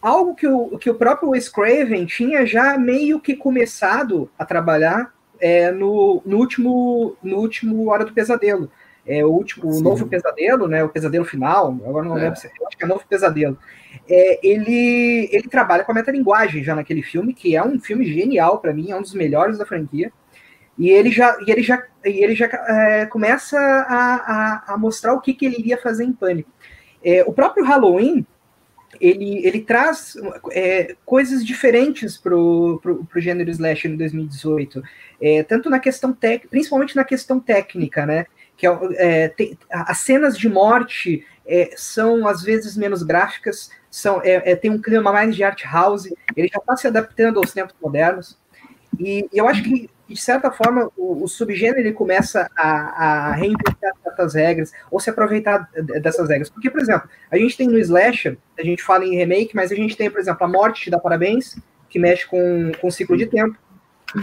[0.00, 5.12] Algo que o, que o próprio Wes Craven tinha já meio que começado a trabalhar
[5.40, 8.70] é, no, no, último, no último Hora do Pesadelo.
[9.06, 10.82] É, o último, o novo pesadelo, né?
[10.82, 12.22] O pesadelo final, agora não é.
[12.22, 13.56] lembro se acho que é novo pesadelo.
[14.08, 18.58] É, ele, ele trabalha com a metalinguagem já naquele filme, que é um filme genial
[18.58, 20.12] para mim, é um dos melhores da franquia.
[20.78, 24.14] E ele já, e ele já, e ele já é, começa a,
[24.68, 26.50] a, a, mostrar o que, que ele iria fazer em Pânico.
[27.02, 28.26] É, o próprio Halloween,
[29.00, 30.16] ele, ele traz
[30.52, 32.80] é, coisas diferentes para o
[33.16, 34.82] gênero slasher em 2018,
[35.20, 38.26] é, tanto na questão técnica, principalmente na questão técnica, né?
[38.54, 41.24] Que é, é tem, as cenas de morte
[41.76, 44.20] são às vezes menos gráficas, são,
[44.60, 48.36] tem um clima mais de art house, ele já está se adaptando aos tempos modernos.
[48.98, 53.32] E, e eu acho que de certa forma, o, o subgênero ele começa a, a,
[53.32, 55.68] reinventar certas regras ou se aproveitar
[56.00, 56.48] dessas regras.
[56.48, 59.74] Porque, por exemplo, a gente tem no Slasher, a gente fala em remake, mas a
[59.74, 63.16] gente tem, por exemplo, a Morte te dá parabéns, que mexe com, com o ciclo
[63.16, 63.56] de tempo.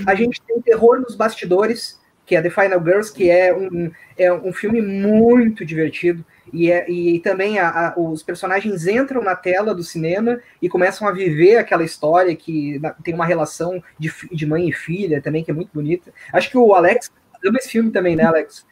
[0.08, 4.32] A gente tem terror nos bastidores, que é The Final Girls, que é um, é
[4.32, 6.24] um filme muito divertido.
[6.52, 11.08] E, é, e também a, a, os personagens entram na tela do cinema e começam
[11.08, 15.52] a viver aquela história que tem uma relação de, de mãe e filha também, que
[15.52, 16.14] é muito bonita.
[16.32, 17.12] Acho que o Alex
[17.44, 18.66] ama esse filme também, né, Alex?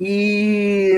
[0.00, 0.96] E,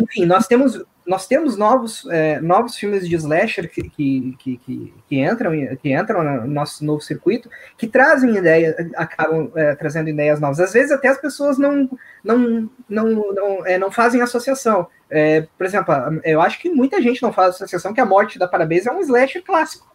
[0.00, 5.18] enfim, nós temos nós temos novos, é, novos filmes de slasher que, que, que, que,
[5.18, 5.52] entram,
[5.82, 7.48] que entram no nosso novo circuito,
[7.78, 10.60] que trazem ideias, acabam é, trazendo ideias novas.
[10.60, 11.88] Às vezes até as pessoas não,
[12.22, 14.86] não, não, não, é, não fazem associação.
[15.08, 18.46] É, por exemplo, eu acho que muita gente não faz associação que a morte da
[18.46, 19.88] Parabéns é um slasher clássico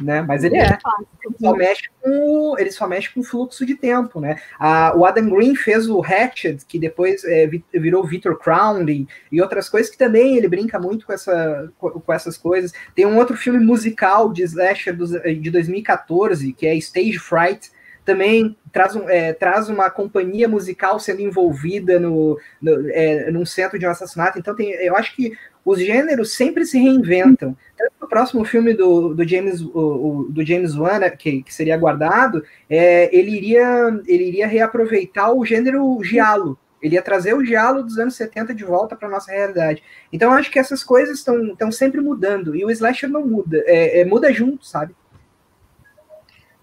[0.00, 0.22] né?
[0.22, 0.78] Mas ele é.
[1.24, 4.40] Ele só mexe com, ele só mexe com fluxo de tempo, né?
[4.58, 9.68] A, o Adam Green fez o Hatchet, que depois é, virou Victor Crown e, outras
[9.68, 12.72] coisas que também ele brinca muito com, essa, com, essas coisas.
[12.94, 17.70] Tem um outro filme musical de slasher dos, de 2014, que é Stage Fright,
[18.04, 23.78] também traz, um, é, traz uma companhia musical sendo envolvida no, no é, num centro
[23.78, 24.38] de um assassinato.
[24.38, 27.56] Então, tem, eu acho que os gêneros sempre se reinventam.
[27.76, 31.54] Tanto no próximo filme do, do James o, o, do James Wan, né, que, que
[31.54, 36.58] seria aguardado, é, ele, iria, ele iria reaproveitar o gênero giallo.
[36.82, 39.82] Ele ia trazer o giallo dos anos 70 de volta para nossa realidade.
[40.10, 42.56] Então, eu acho que essas coisas estão sempre mudando.
[42.56, 43.62] E o slasher não muda.
[43.66, 44.94] É, é muda junto, sabe?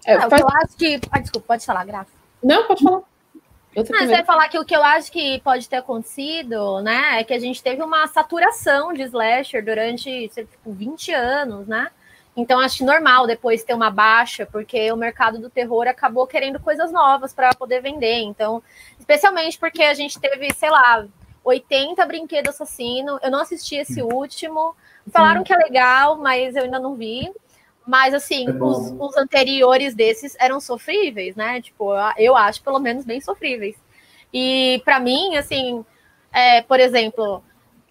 [0.04, 0.42] É, ah, faz...
[0.42, 1.00] Eu acho que.
[1.10, 2.10] Ah, desculpa, pode falar, Graça.
[2.42, 3.02] Não, pode falar.
[3.90, 7.34] Mas vai falar que o que eu acho que pode ter acontecido, né, é que
[7.34, 11.90] a gente teve uma saturação de slasher durante tipo, 20 anos, né?
[12.36, 16.92] Então acho normal depois ter uma baixa, porque o mercado do terror acabou querendo coisas
[16.92, 18.20] novas para poder vender.
[18.20, 18.62] Então,
[18.98, 21.04] especialmente porque a gente teve, sei lá,
[21.42, 23.18] 80 brinquedos assassino.
[23.22, 24.76] Eu não assisti esse último.
[25.10, 27.28] Falaram que é legal, mas eu ainda não vi.
[27.88, 31.62] Mas, assim, é os, os, anteriores desses eram sofríveis, né?
[31.62, 33.76] Tipo, eu acho, pelo menos, bem sofríveis.
[34.30, 35.82] E, para mim, assim,
[36.30, 37.42] é, por exemplo,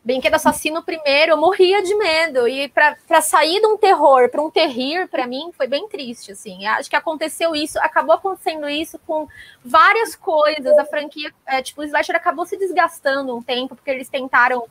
[0.05, 2.47] Brinquedo Assassino primeiro, eu morria de medo.
[2.47, 6.67] E para sair de um terror para um terrir, para mim, foi bem triste, assim.
[6.67, 9.27] Acho que aconteceu isso, acabou acontecendo isso com
[9.65, 10.77] várias coisas.
[10.77, 14.67] A franquia, é, tipo, o Slasher acabou se desgastando um tempo, porque eles tentaram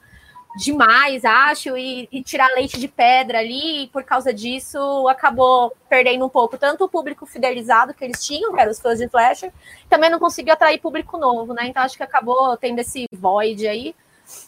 [0.57, 6.25] demais, acho, e, e, tirar leite de pedra ali, e por causa disso acabou perdendo
[6.25, 9.53] um pouco tanto o público fidelizado que eles tinham, que eram os fãs de Flasher,
[9.89, 11.67] também não conseguiu atrair público novo, né?
[11.67, 13.95] Então acho que acabou tendo esse void aí.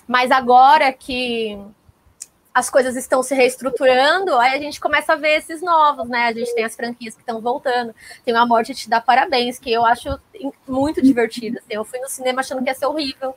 [0.06, 1.56] Mas agora que
[2.52, 6.26] as coisas estão se reestruturando, aí a gente começa a ver esses novos, né?
[6.26, 7.94] A gente tem as franquias que estão voltando.
[8.24, 10.18] Tem a Morte Te Dá Parabéns, que eu acho
[10.66, 11.59] muito divertida.
[11.61, 11.74] Assim.
[11.74, 13.34] Eu fui no cinema achando que ia ser horrível,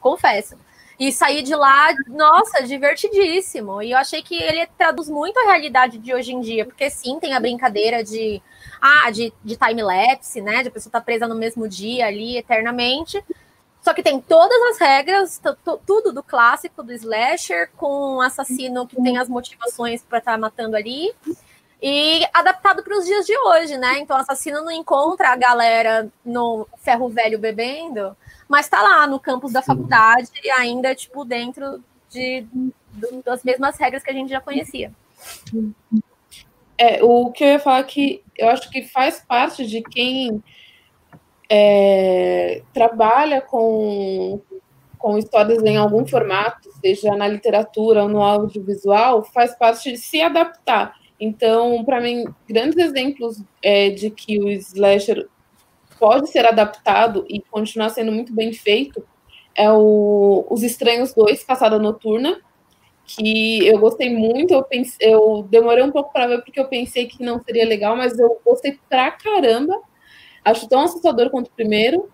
[0.00, 0.58] confesso.
[1.02, 3.82] E saí de lá, nossa, divertidíssimo.
[3.82, 7.18] E eu achei que ele traduz muito a realidade de hoje em dia, porque sim,
[7.18, 8.40] tem a brincadeira de
[8.80, 10.62] ah, de, de time-lapse, né?
[10.62, 13.20] De a pessoa estar tá presa no mesmo dia ali eternamente.
[13.82, 15.42] Só que tem todas as regras,
[15.84, 20.38] tudo do clássico do slasher, com um assassino que tem as motivações para estar tá
[20.38, 21.12] matando ali.
[21.82, 23.98] E adaptado para os dias de hoje, né?
[23.98, 28.16] Então o assassino não encontra a galera no ferro velho bebendo,
[28.48, 33.76] mas tá lá no campus da faculdade e ainda, tipo, dentro de, de, das mesmas
[33.76, 34.92] regras que a gente já conhecia.
[36.78, 40.40] É, o que eu ia falar é que eu acho que faz parte de quem
[41.50, 44.40] é, trabalha com,
[44.98, 50.22] com histórias em algum formato, seja na literatura ou no audiovisual, faz parte de se
[50.22, 51.01] adaptar.
[51.24, 55.28] Então, para mim, grandes exemplos é, de que o slasher
[55.96, 59.06] pode ser adaptado e continuar sendo muito bem feito
[59.54, 62.40] é o Os Estranhos 2, Caçada Noturna,
[63.06, 67.06] que eu gostei muito, eu, pense, eu demorei um pouco para ver porque eu pensei
[67.06, 69.80] que não seria legal, mas eu gostei pra caramba.
[70.44, 72.10] Acho tão assustador quanto o primeiro.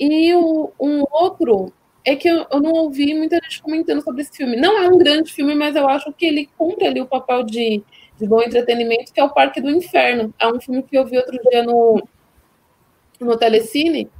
[0.00, 1.72] E o, um outro
[2.04, 4.56] é que eu, eu, não ouvi muita gente comentando sobre esse filme.
[4.56, 7.84] Não é um grande filme, mas eu acho que ele cumpre ali o papel de,
[8.18, 10.34] de bom entretenimento, que é o Parque do Inferno.
[10.38, 12.02] É um filme que eu vi outro dia no,
[13.20, 14.10] no Telecine,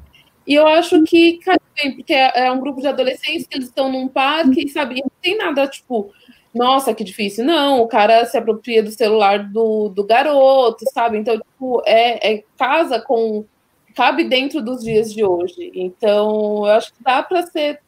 [0.47, 3.69] e eu acho que cai bem, porque é, é um grupo de adolescentes que eles
[3.69, 6.11] estão num parque, e sabe, não tem nada, tipo,
[6.55, 7.45] nossa, que difícil.
[7.45, 11.19] Não, o cara se apropria do celular do, do garoto, sabe?
[11.19, 13.45] Então, tipo, é, é casa com.
[13.95, 15.71] cabe dentro dos dias de hoje.
[15.75, 17.81] Então, eu acho que dá para ser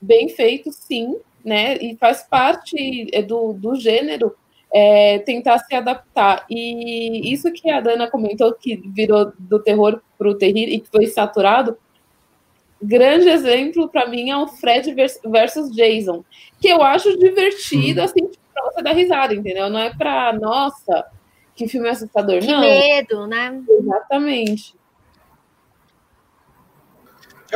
[0.00, 1.76] bem feito, sim, né?
[1.76, 4.34] E faz parte é, do, do gênero
[4.72, 6.44] é, tentar se adaptar.
[6.48, 10.88] E isso que a Dana comentou, que virou do terror para o terrir e que
[10.88, 11.76] foi saturado,
[12.82, 14.94] grande exemplo para mim é o Fred
[15.26, 16.24] versus Jason,
[16.60, 19.68] que eu acho divertido, assim, tipo, para você dar risada, entendeu?
[19.68, 21.06] Não é para, nossa,
[21.54, 22.60] que filme assustador, que não.
[22.60, 23.62] medo, né?
[23.68, 24.74] Exatamente.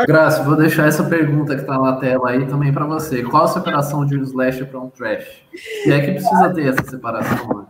[0.06, 3.22] Graça, vou deixar essa pergunta que está na tela aí também para você.
[3.22, 5.42] Qual a separação de um slasher para um trash?
[5.86, 7.66] E é que precisa ter essa separação, né?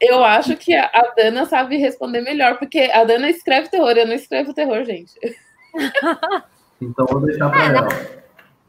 [0.00, 4.14] Eu acho que a Dana sabe responder melhor, porque a Dana escreve terror, eu não
[4.14, 5.14] escrevo terror, gente.
[6.80, 7.80] Então vou deixar para é, ela.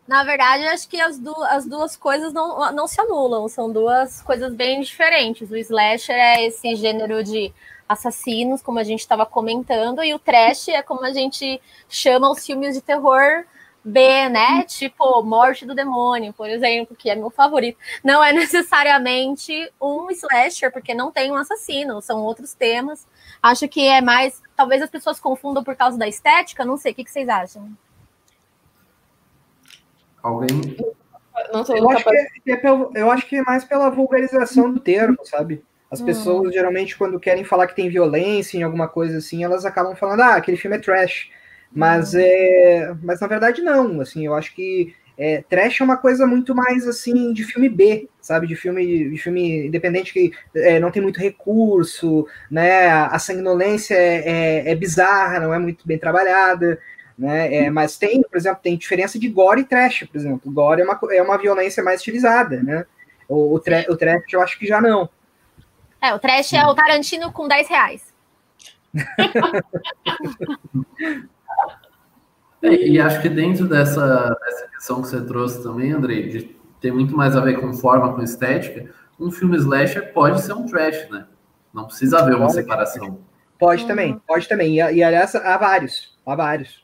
[0.08, 3.72] Na, na, verdade, acho que as, du as duas coisas não, não se anulam, são
[3.72, 5.52] duas coisas bem diferentes.
[5.52, 7.54] O slasher é esse gênero de
[7.90, 11.60] assassinos, como a gente estava comentando, e o trash é como a gente
[11.90, 13.46] chama os filmes de terror
[13.84, 14.64] B, né?
[14.64, 17.80] Tipo Morte do Demônio, por exemplo, que é meu favorito.
[18.04, 23.08] Não é necessariamente um slasher, porque não tem um assassino, são outros temas.
[23.42, 24.40] Acho que é mais.
[24.56, 26.92] Talvez as pessoas confundam por causa da estética, não sei.
[26.92, 27.72] O que, que vocês acham?
[30.22, 30.78] Alguém?
[31.54, 34.72] Não sei, eu, acho que é, é pelo, eu acho que é mais pela vulgarização
[34.72, 35.64] do termo, sabe?
[35.92, 36.52] As pessoas, hum.
[36.52, 40.36] geralmente, quando querem falar que tem violência em alguma coisa assim, elas acabam falando, ah,
[40.36, 41.30] aquele filme é trash.
[41.72, 42.20] Mas, hum.
[42.22, 44.00] é, mas na verdade, não.
[44.02, 48.08] Assim, eu acho que é, trash é uma coisa muito mais assim de filme B,
[48.22, 48.48] sabe?
[48.48, 52.88] De filme, de filme independente que é, não tem muito recurso, né?
[52.90, 56.80] A sanguinolência é, é, é bizarra, não é muito bem trabalhada.
[57.18, 57.54] Né?
[57.54, 60.50] É, mas tem, por exemplo, tem diferença de gore e trash, por exemplo.
[60.50, 62.86] Gore é uma, é uma violência mais estilizada, né?
[63.28, 65.10] O, o, tra o trash eu acho que já não.
[66.02, 68.14] É, o trash é o Tarantino com 10 reais.
[72.64, 76.92] é, e acho que dentro dessa, dessa questão que você trouxe também, Andrei, de ter
[76.92, 78.90] muito mais a ver com forma, com estética,
[79.20, 81.28] um filme slasher pode ser um trash, né?
[81.74, 83.20] Não precisa haver uma separação.
[83.60, 84.22] Pode também, uhum.
[84.26, 84.76] pode também.
[84.76, 86.84] E, e aliás, há vários, há vários.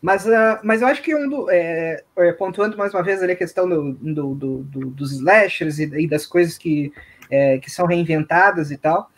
[0.00, 3.32] Mas, uh, mas eu acho que um do, é, é, pontuando mais uma vez ali
[3.32, 6.90] a questão do, do, do, dos slashers e, e, das coisas que,
[7.30, 9.10] é, que são reinventadas e tal,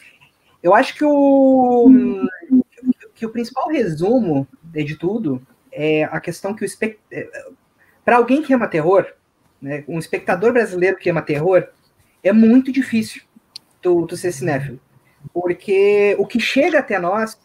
[0.63, 1.91] eu acho que o,
[3.15, 6.69] que o principal resumo de tudo é a questão que o
[7.11, 7.29] é,
[8.05, 9.07] para alguém que ama terror,
[9.61, 11.67] né, um espectador brasileiro que ama terror,
[12.23, 13.23] é muito difícil
[13.81, 14.81] tu, tu ser cinéfilo.
[15.33, 17.39] Porque o que chega até nós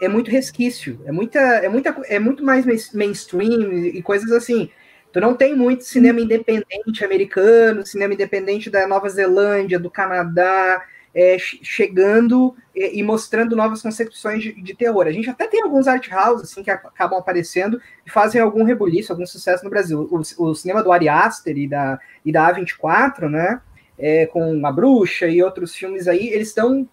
[0.00, 4.70] é muito resquício, é muita, é muita, é muito mais mainstream e coisas assim.
[5.12, 10.84] Tu não tem muito cinema independente americano, cinema independente da Nova Zelândia, do Canadá,
[11.14, 15.06] é, chegando e, e, mostrando novas concepções de, de, terror.
[15.06, 19.12] A gente até tem alguns art house assim que acabam aparecendo e fazem algum rebuliço,
[19.12, 20.08] algum sucesso no Brasil.
[20.10, 23.60] O, o cinema do Ari Aster e da, e da A24, né?
[23.98, 26.88] É, com A Bruxa e outros filmes aí, eles estão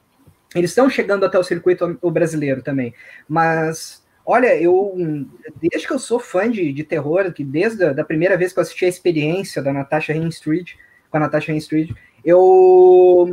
[0.56, 2.94] eles estão chegando até o circuito brasileiro também.
[3.28, 4.94] Mas, olha, eu
[5.62, 8.60] desde que eu sou fã de, de terror, que desde a da primeira vez que
[8.60, 10.74] eu assisti a experiência da Natasha Street
[11.10, 11.92] com a Natasha Street
[12.24, 13.30] eu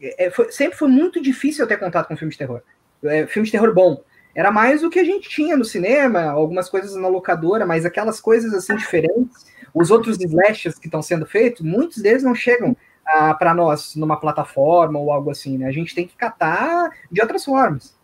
[0.00, 2.60] é, foi, sempre foi muito difícil eu ter contato com filme de terror.
[3.04, 4.02] É, filme de terror bom.
[4.34, 8.20] Era mais o que a gente tinha no cinema, algumas coisas na locadora, mas aquelas
[8.20, 12.76] coisas assim diferentes, os outros slashes que estão sendo feitos, muitos deles não chegam
[13.06, 15.66] ah, para nós numa plataforma ou algo assim, né?
[15.66, 17.94] A gente tem que catar de outras formas.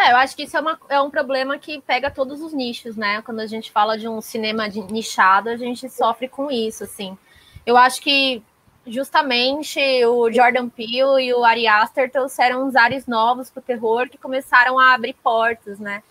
[0.00, 2.96] É, eu acho que isso é, uma, é um problema que pega todos os nichos,
[2.96, 3.20] né?
[3.20, 7.18] Quando a gente fala de um cinema de, nichado, a gente sofre com isso, assim.
[7.66, 8.42] Eu acho que
[8.86, 14.08] justamente o Jordan Peele e o Ari Aster trouxeram uns ares novos para o terror
[14.08, 16.02] que começaram a abrir portas, né?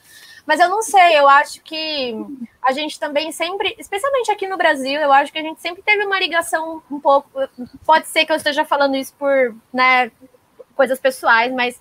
[0.46, 2.16] Mas eu não sei, eu acho que
[2.62, 6.06] a gente também sempre, especialmente aqui no Brasil, eu acho que a gente sempre teve
[6.06, 7.30] uma ligação um pouco.
[7.84, 10.12] Pode ser que eu esteja falando isso por né,
[10.76, 11.80] coisas pessoais, mas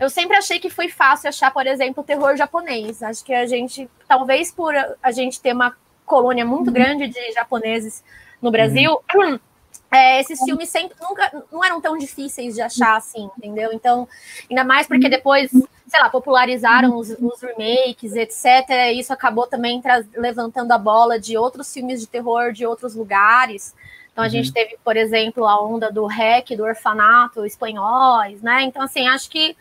[0.00, 3.02] eu sempre achei que foi fácil achar, por exemplo, o terror japonês.
[3.02, 5.76] Acho que a gente, talvez por a gente ter uma
[6.06, 8.02] colônia muito grande de japoneses
[8.42, 9.38] no Brasil, uhum.
[9.92, 13.70] é, esses filmes sempre nunca não eram tão difíceis de achar assim, entendeu?
[13.72, 14.08] Então,
[14.48, 15.52] ainda mais porque depois
[15.90, 18.94] sei lá, popularizaram os, os remakes, etc.
[18.94, 19.82] Isso acabou também
[20.14, 23.74] levantando a bola de outros filmes de terror de outros lugares.
[24.12, 24.30] Então a uhum.
[24.30, 28.62] gente teve, por exemplo, a onda do REC, do orfanato espanhóis, né?
[28.62, 29.56] Então, assim, acho que.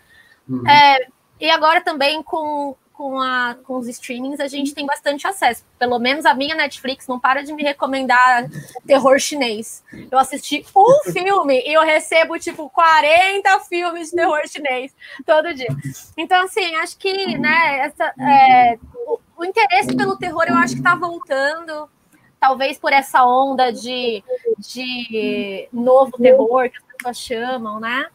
[0.49, 0.67] Uhum.
[0.67, 1.07] É,
[1.39, 5.63] e agora também com com, a, com os streamings, a gente tem bastante acesso.
[5.79, 8.49] Pelo menos a minha Netflix não para de me recomendar
[8.85, 9.81] terror chinês.
[10.11, 14.93] Eu assisti um filme e eu recebo, tipo, 40 filmes de terror chinês
[15.25, 15.69] todo dia.
[16.17, 18.77] Então, assim, acho que, né, essa, é,
[19.07, 21.89] o, o interesse pelo terror eu acho que está voltando
[22.37, 24.21] talvez por essa onda de,
[24.57, 28.07] de novo terror que as pessoas chamam, né?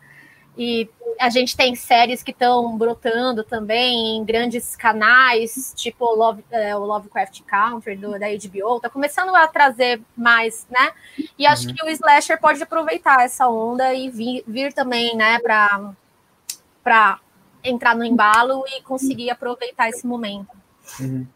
[0.56, 0.88] E
[1.20, 6.84] a gente tem séries que estão brotando também em grandes canais, tipo Love, é, o
[6.84, 10.92] Lovecraft Country do, da HBO, tá começando a trazer mais, né?
[11.38, 11.74] E acho uhum.
[11.74, 17.20] que o Slasher pode aproveitar essa onda e vir, vir também, né, para
[17.62, 20.50] entrar no embalo e conseguir aproveitar esse momento.
[21.00, 21.26] Uhum.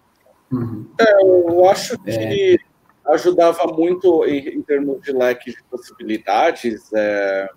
[0.51, 0.91] Uhum.
[0.99, 3.13] É, eu acho que é.
[3.13, 7.49] ajudava muito em, em, termos de leque de possibilidades é,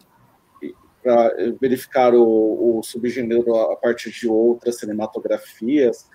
[1.01, 6.07] para verificar o, o subgênero a partir de outras cinematografias.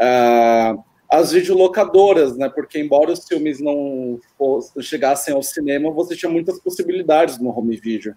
[0.00, 2.48] Uh, as videolocadoras, né?
[2.48, 4.18] Porque embora os filmes não
[4.80, 8.16] chegassem ao cinema, você tinha muitas possibilidades no home video.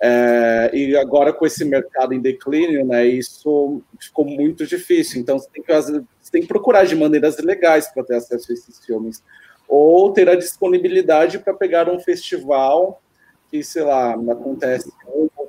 [0.00, 5.20] É, e agora com esse mercado em declínio, né, isso ficou muito difícil.
[5.20, 8.54] Então você tem que, você tem que procurar de maneiras legais para ter acesso a
[8.54, 9.22] esses filmes,
[9.66, 13.02] ou ter a disponibilidade para pegar um festival
[13.50, 14.92] que, sei lá, acontece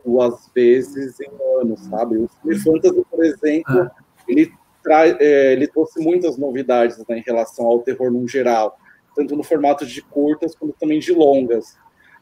[0.10, 1.30] duas vezes em
[1.60, 2.18] ano, sabe?
[2.18, 3.92] O Cine Fantasy, por exemplo, ah.
[4.28, 4.52] ele,
[4.84, 8.78] traz, é, ele trouxe muitas novidades né, em relação ao terror no geral,
[9.16, 11.78] tanto no formato de curtas quanto também de longas.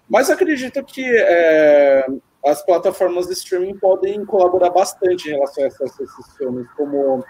[0.10, 2.06] Mas acredito que é,
[2.46, 7.24] as plataformas de streaming podem colaborar bastante em relação a esses filmes, como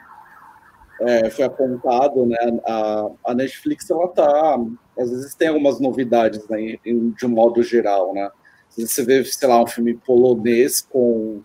[1.02, 2.38] é, foi apontado, né?
[2.66, 4.58] A, a, Netflix ela tá,
[4.98, 8.30] às vezes tem algumas novidades, né, em, de um modo geral, né?
[8.78, 11.42] Você vê, sei lá, um filme polonês com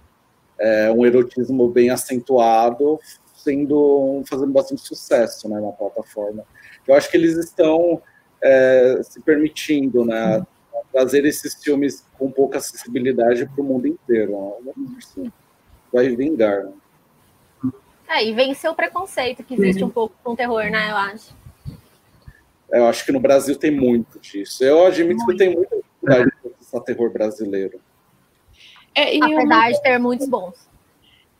[0.58, 3.00] é, um erotismo bem acentuado,
[3.34, 6.44] sendo fazendo bastante sucesso, né, na plataforma.
[6.86, 8.02] Eu acho que eles estão
[8.42, 10.44] é, se permitindo, né,
[10.92, 14.56] trazer esses filmes com pouca acessibilidade para o mundo inteiro.
[14.64, 15.32] Né?
[15.92, 16.64] Vai vingar.
[16.64, 16.72] Né?
[18.08, 20.90] É, e vencer o preconceito que existe um pouco com o terror, né?
[20.90, 21.34] Eu acho.
[22.70, 24.62] É, eu acho que no Brasil tem muito disso.
[24.62, 25.32] Eu admito muito.
[25.32, 27.80] que tem muita dificuldade de processar terror brasileiro.
[28.94, 30.68] É, Apesar de ter muitos bons.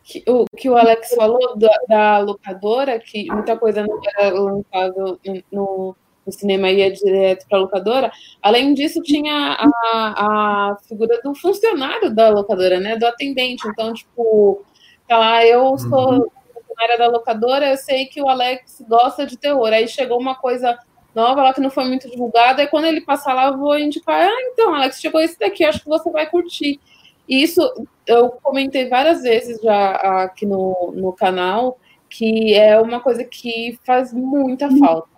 [0.05, 5.19] Que, o que o Alex falou da, da locadora, que muita coisa não era lançada
[5.51, 5.97] no,
[6.27, 8.11] no cinema ia direto para a locadora.
[8.43, 12.97] Além disso, tinha a, a figura do funcionário da locadora, né?
[12.97, 13.69] Do atendente.
[13.69, 14.65] Então, tipo,
[15.07, 16.27] tá lá, eu sou uhum.
[16.55, 19.73] funcionária da locadora, eu sei que o Alex gosta de terror.
[19.73, 20.77] Aí chegou uma coisa
[21.15, 24.29] nova lá que não foi muito divulgada, e quando ele passar lá, eu vou indicar,
[24.29, 26.81] ah, então, Alex, chegou esse daqui, acho que você vai curtir.
[27.29, 27.61] E isso
[28.07, 29.93] eu comentei várias vezes já
[30.25, 35.09] aqui no, no canal, que é uma coisa que faz muita falta.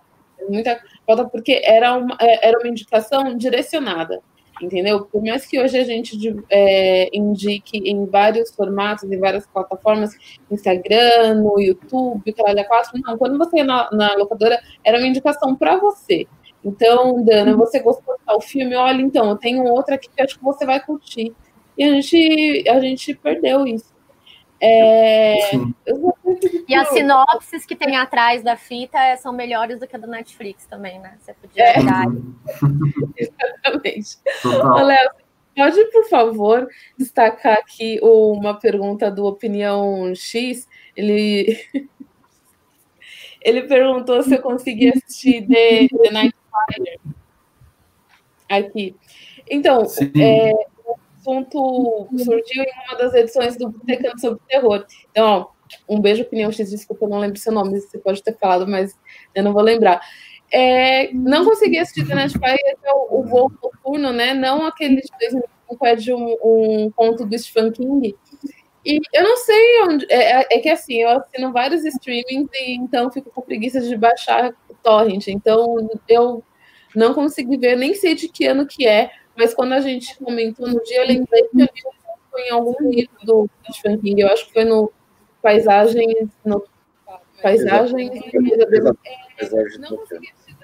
[0.48, 4.20] Muita falta porque era uma, é, era uma indicação direcionada,
[4.60, 5.04] entendeu?
[5.04, 6.16] Por mais que hoje a gente
[6.50, 10.12] é, indique em vários formatos, em várias plataformas,
[10.50, 15.54] Instagram, no YouTube, Caralho 4, não, quando você ia na, na locadora, era uma indicação
[15.54, 16.26] para você.
[16.64, 17.58] Então, Dana, uhum.
[17.58, 18.74] você gostou do filme?
[18.74, 21.34] Olha, então, eu tenho outra aqui que acho que você vai curtir.
[21.76, 23.93] E a gente, a gente perdeu isso.
[24.60, 25.36] É,
[26.68, 30.66] e as sinopses que tem atrás da fita são melhores do que a do Netflix
[30.66, 31.18] também, né?
[31.20, 31.76] Você podia é.
[33.16, 34.16] Exatamente.
[34.82, 35.10] Léo,
[35.54, 40.68] pode, por favor, destacar aqui uma pergunta do Opinião X.
[40.96, 41.58] Ele,
[43.42, 47.00] ele perguntou se eu conseguia assistir The, The Night Fire
[48.48, 48.96] aqui.
[49.50, 49.82] Então,
[50.18, 50.52] é,
[51.24, 54.84] assunto surgiu em uma das edições do Botecando sobre Terror.
[55.10, 55.46] Então, ó,
[55.88, 58.98] um beijo, Opinião X, desculpa, eu não lembro seu nome, você pode ter falado, mas
[59.34, 60.00] eu não vou lembrar.
[60.52, 64.34] É, não consegui assistir The Night Fire, o, o voo noturno, né?
[64.34, 68.14] Não aquele de 2005, é de um, um conto do Stephen King.
[68.84, 70.06] E eu não sei onde.
[70.10, 73.96] É, é, é, que assim, eu assino vários streamings e então fico com preguiça de
[73.96, 75.26] baixar torrent.
[75.28, 76.44] Então eu
[76.94, 80.68] não consegui ver, nem sei de que ano que é, mas quando a gente comentou
[80.68, 81.94] no dia, eu lembrei que eu li
[82.34, 84.92] foi em algum livro do Stephen King, eu acho que foi no
[85.40, 86.28] Paisagens.
[86.44, 86.66] No,
[87.40, 88.10] Paisagens.
[88.10, 90.56] É, não consegui assistir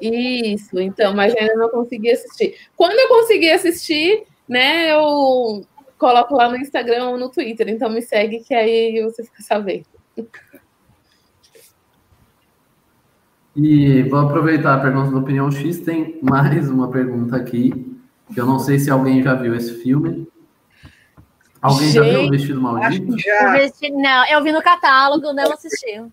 [0.00, 2.58] Isso, então, mas ainda não consegui assistir.
[2.74, 5.64] Quando eu consegui assistir, né, eu
[5.96, 9.86] coloco lá no Instagram ou no Twitter, então me segue que aí você fica sabendo.
[13.56, 17.72] E vou aproveitar a pergunta da Opinião X, tem mais uma pergunta aqui,
[18.32, 20.28] que eu não sei se alguém já viu esse filme.
[21.62, 23.18] Alguém Gente, já viu o Vestido Maldito?
[23.18, 23.52] Já.
[23.52, 26.04] Vestido, não, eu vi no catálogo, não assisti.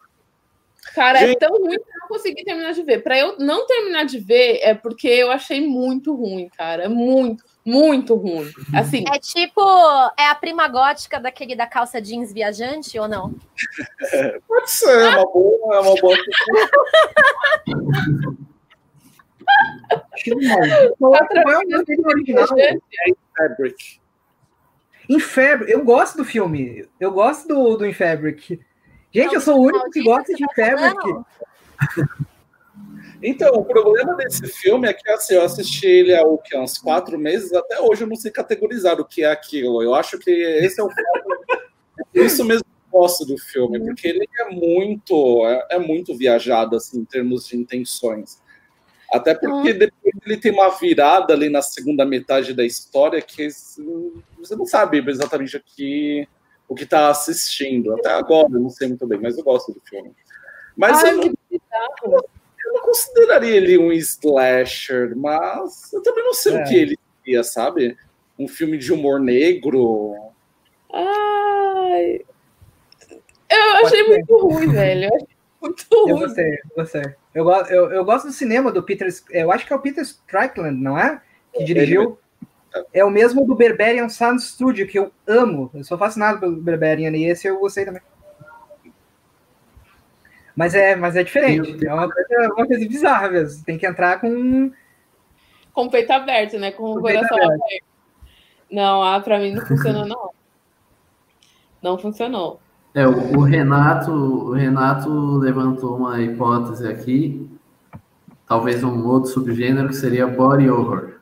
[0.96, 1.44] Cara, é Gente.
[1.44, 3.04] é tão ruim que eu não consegui terminar de ver.
[3.04, 6.88] Para eu não terminar de ver, é porque eu achei muito ruim, cara.
[6.88, 8.52] Muito muito ruim.
[8.74, 9.06] Assim.
[9.14, 9.62] É tipo,
[10.18, 13.34] é a prima gótica daquele da calça jeans viajante ou não?
[14.12, 16.18] É, pode ser, é uma boa, é uma boa.
[23.38, 24.00] Fabric.
[25.10, 26.88] Em Fabric, eu gosto do filme.
[27.00, 28.60] Eu gosto do, do In Fabric.
[29.14, 31.24] Gente, eu sou o único que gosta de Fabric.
[33.22, 37.54] Então, o problema desse filme é que assim, eu assisti ele há uns quatro meses,
[37.54, 39.82] até hoje eu não sei categorizar o que é aquilo.
[39.82, 40.90] Eu acho que esse é o
[42.14, 47.06] Isso mesmo gosto do filme, porque ele é muito, é, é muito viajado, assim, em
[47.06, 48.42] termos de intenções.
[49.12, 49.78] Até porque Hum.
[49.78, 55.04] depois ele tem uma virada ali na segunda metade da história que você não sabe
[55.08, 56.28] exatamente o que
[56.68, 57.94] o que está assistindo.
[57.94, 60.12] Até agora, eu não sei muito bem, mas eu gosto do filme.
[60.76, 62.26] Mas Ai, eu, não, que bizarro.
[62.66, 66.62] eu não consideraria ele um slasher, mas eu também não sei É.
[66.62, 67.98] o que ele seria, sabe?
[68.38, 70.16] Um filme de humor negro.
[70.94, 72.22] Ai.
[73.50, 74.10] Eu Pode achei ser.
[74.10, 75.04] muito ruim, velho.
[75.06, 75.28] Eu achei
[75.62, 76.20] muito Eu ruim.
[76.20, 77.04] gostei, eu gostei.
[77.34, 79.08] Eu, go- eu, eu gosto do cinema do Peter.
[79.32, 81.22] Eu acho que é o Peter Strickland, não é?
[81.54, 82.18] Que dirigiu.
[82.92, 85.70] É o mesmo do Berberian Sound Studio, que eu amo.
[85.74, 88.02] Eu sou fascinado pelo Berberian, e esse eu gostei também.
[90.56, 91.86] Mas é, mas é diferente.
[91.86, 93.64] É uma coisa, uma coisa bizarra mesmo.
[93.66, 94.72] Tem que entrar com.
[95.74, 96.72] Com o peito aberto, né?
[96.72, 97.64] Com o Com o coração aberto.
[97.64, 97.84] aberto.
[98.72, 100.30] Não, ah, pra mim não funcionou, não.
[101.82, 102.60] Não funcionou.
[102.96, 107.50] É, o, o Renato, o Renato levantou uma hipótese aqui,
[108.48, 111.14] talvez um outro subgênero que seria body horror,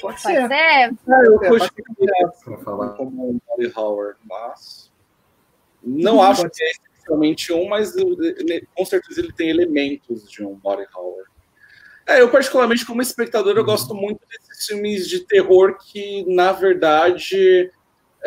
[0.00, 0.48] Pode Pode ser.
[0.48, 0.94] ser?
[1.08, 1.70] Eu É, curti
[2.44, 2.90] para falar.
[2.90, 4.90] como Molly Howard, mas
[5.82, 6.70] não acho que é
[7.04, 7.92] essencialmente um, mas
[8.74, 11.30] com certeza ele tem elementos de um Body Howard.
[12.06, 17.70] É, eu particularmente como espectador eu gosto muito desses filmes de terror que na verdade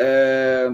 [0.00, 0.72] é,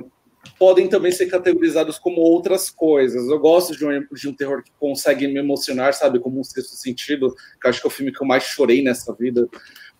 [0.59, 3.29] podem também ser categorizados como outras coisas.
[3.29, 6.75] Eu gosto de um, de um terror que consegue me emocionar, sabe, como um sexto
[6.77, 9.49] sentido, que acho que é o filme que eu mais chorei nessa vida.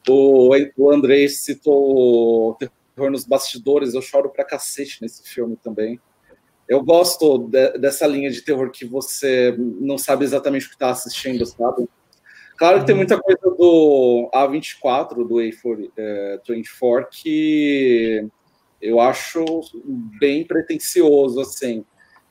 [0.09, 5.99] O, o Andrei citou terror nos bastidores, eu choro pra cacete nesse filme também.
[6.69, 10.91] Eu gosto de- dessa linha de terror que você não sabe exatamente o que está
[10.91, 11.89] assistindo, sabe?
[12.57, 18.27] Claro que tem muita coisa do A24, do A24, que
[18.81, 19.45] eu acho
[20.21, 21.85] bem pretencioso, assim.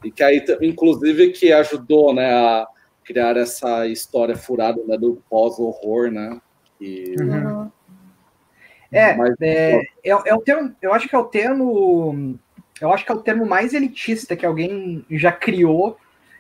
[0.04, 2.68] E que aí, inclusive, que ajudou, né, a
[3.04, 6.40] criar essa história furada né, do pós-horror, né?
[6.80, 7.72] E, Uhum.
[8.92, 12.38] É, Mas- é, é, é o termo, eu acho que é o termo,
[12.84, 15.98] eu acho que é o termo mais elitista que alguém já criou,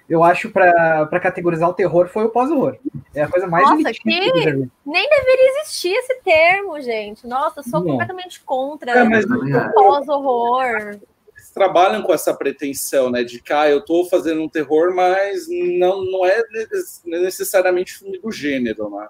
[0.09, 2.77] eu acho, para categorizar o terror foi o pós-horror.
[3.15, 4.71] É a coisa mais Nossa, elitista que- eu já vi.
[4.85, 7.25] Nem deveria existir esse termo, gente.
[7.25, 7.91] Nossa, eu sou Não.
[7.91, 10.99] completamente contra É, mas- o pós-horror.
[11.35, 13.23] eles trabalham com essa pretensão, né?
[13.23, 16.41] De que ah, eu tô fazendo um terror, mas não, não é
[17.05, 19.07] necessariamente filme do gênero, né?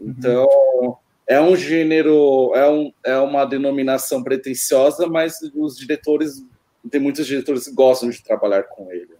[0.00, 0.98] Então,
[1.28, 6.42] é um gênero, é, um, é uma denominação pretensiosa, mas os diretores,
[6.90, 9.14] tem muitos diretores que gostam de trabalhar com ele.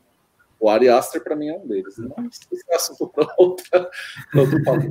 [0.58, 1.96] O Ari Aster, para mim, é um deles.
[1.98, 3.90] Não esse é assunto para outra,
[4.32, 4.84] pra outro papo.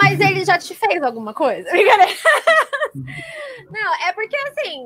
[0.00, 1.68] Mas ele já te fez alguma coisa?
[1.70, 2.12] Brincadeira.
[3.70, 4.84] Não, é porque assim,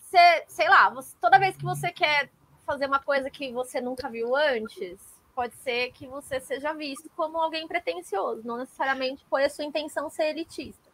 [0.00, 2.30] você, sei lá, você- toda vez que você quer
[2.64, 4.96] fazer uma coisa que você nunca viu antes,
[5.38, 10.10] pode ser que você seja visto como alguém pretencioso, não necessariamente foi a sua intenção
[10.10, 10.88] ser elitista.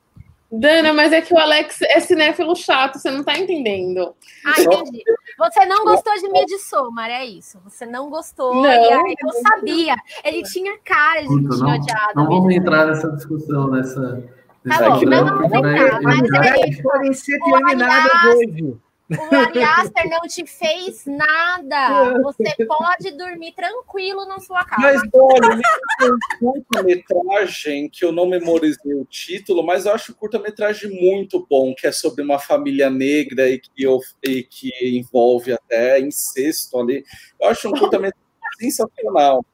[0.53, 4.15] Dana, mas é que o Alex é cinéfilo chato, você não tá entendendo.
[4.45, 5.03] Ah, entendi.
[5.39, 7.59] Você não gostou de Midsommar, é isso.
[7.65, 8.55] Você não gostou.
[8.55, 8.65] Não.
[8.67, 9.97] e aí eu sabia.
[10.23, 12.13] Ele tinha cara de que Puta, tinha não, odiado.
[12.15, 14.23] não vamos entrar nessa discussão, nessa.
[14.69, 18.77] Tá bom, não vamos entrar, mas vai- aí- Elas podem ser O terminadas aliás- hoje.
[19.11, 22.19] O Ari Aster não te fez nada.
[22.23, 24.81] Você pode dormir tranquilo na sua casa.
[24.81, 25.61] Mas olha,
[25.99, 26.19] tem um
[26.63, 31.87] curta-metragem que eu não memorizei o título, mas eu acho um curta-metragem muito bom, que
[31.87, 37.05] é sobre uma família negra e que, eu- e que envolve até incesto ali.
[37.39, 38.25] Eu acho um curta-metragem
[38.59, 39.45] sensacional.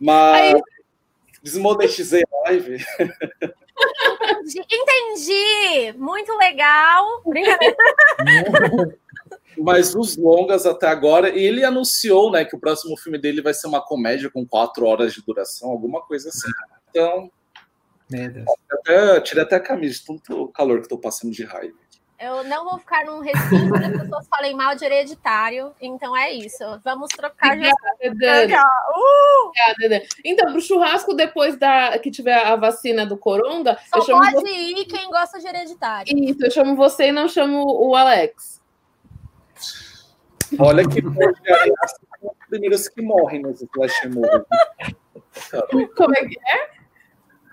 [0.00, 0.62] Mas Aí-
[1.42, 2.84] desmonetizei a live.
[4.22, 4.64] Entendi.
[4.70, 5.98] Entendi.
[5.98, 7.22] Muito legal.
[7.24, 7.76] Brincadeira.
[9.58, 13.52] Mas os longas até agora, e ele anunciou né, que o próximo filme dele vai
[13.52, 16.48] ser uma comédia com quatro horas de duração, alguma coisa assim.
[16.88, 17.30] Então,
[18.10, 18.46] Meu Deus.
[18.70, 21.76] até, tirei até a camisa de tanto calor que estou passando de raiva.
[22.20, 25.72] Eu não vou ficar num recinto onde as pessoas falem mal de hereditário.
[25.80, 26.62] Então é isso.
[26.84, 27.66] Vamos trocar de
[28.06, 28.62] Obrigada, Dana.
[28.94, 29.46] Uh!
[29.46, 30.02] Obrigada, Dana.
[30.22, 34.50] Então, pro churrasco depois da que tiver a vacina do Coronga, eu Só chamo pode
[34.50, 36.12] ir quem gosta de hereditário.
[36.14, 38.60] Isso, eu chamo você e não chamo o Alex.
[40.58, 41.14] Olha que os
[42.50, 45.88] primeiros que morrem nos Flash Movie.
[45.96, 46.79] Como é que é?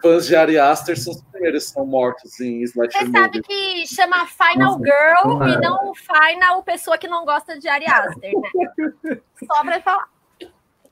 [0.01, 3.41] Fãs de Ari Aster são os primeiros que são mortos em Slash Você sabe Movie.
[3.43, 5.51] que chama Final Nossa, Girl cara.
[5.51, 8.41] e não Final pessoa que não gosta de Ari Aster, né?
[9.45, 10.07] Só pra falar.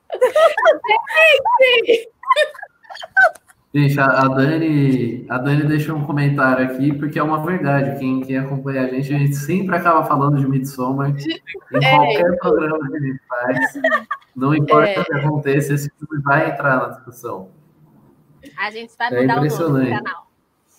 [3.75, 7.99] Gente, a, a, Dani, a Dani deixou um comentário aqui, porque é uma verdade.
[7.99, 11.89] Quem, quem acompanha a gente, a gente sempre acaba falando de Midsommar em é.
[11.93, 13.73] qualquer programa que a gente faz.
[14.33, 15.01] Não importa é.
[15.01, 17.49] o que aconteça, esse filme vai entrar na discussão.
[18.57, 20.27] A gente vai é mudar é o nome do canal.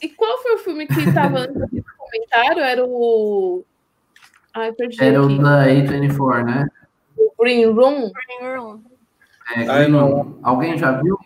[0.00, 2.62] E qual foi o filme que estava no comentário?
[2.62, 3.64] Era o.
[4.54, 5.02] Ai, perdi.
[5.02, 5.34] Era aqui.
[5.34, 6.68] o da A24, né?
[7.16, 8.10] O Green Room.
[8.12, 8.82] Green Room.
[9.54, 10.38] É, Green Room.
[10.42, 11.18] Alguém já viu?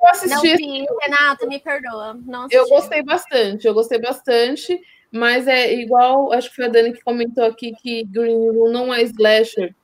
[0.00, 0.86] Eu assisti.
[0.86, 2.14] Não Renato, me perdoa.
[2.26, 4.80] Não eu gostei bastante, eu gostei bastante,
[5.10, 8.94] mas é igual, acho que foi a Dani que comentou aqui que Green Room não
[8.94, 9.74] é slasher.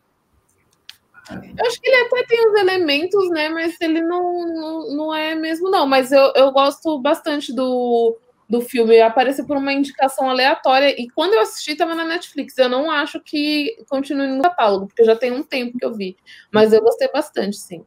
[1.31, 3.49] Eu acho que ele até tem os elementos, né?
[3.49, 5.87] Mas ele não, não, não é mesmo, não.
[5.87, 8.17] Mas eu, eu gosto bastante do,
[8.49, 9.01] do filme.
[9.01, 10.95] Apareceu por uma indicação aleatória.
[11.01, 12.59] E quando eu assisti, estava na Netflix.
[12.59, 16.17] Eu não acho que continue no catálogo, porque já tem um tempo que eu vi.
[16.53, 17.85] Mas eu gostei bastante, sim.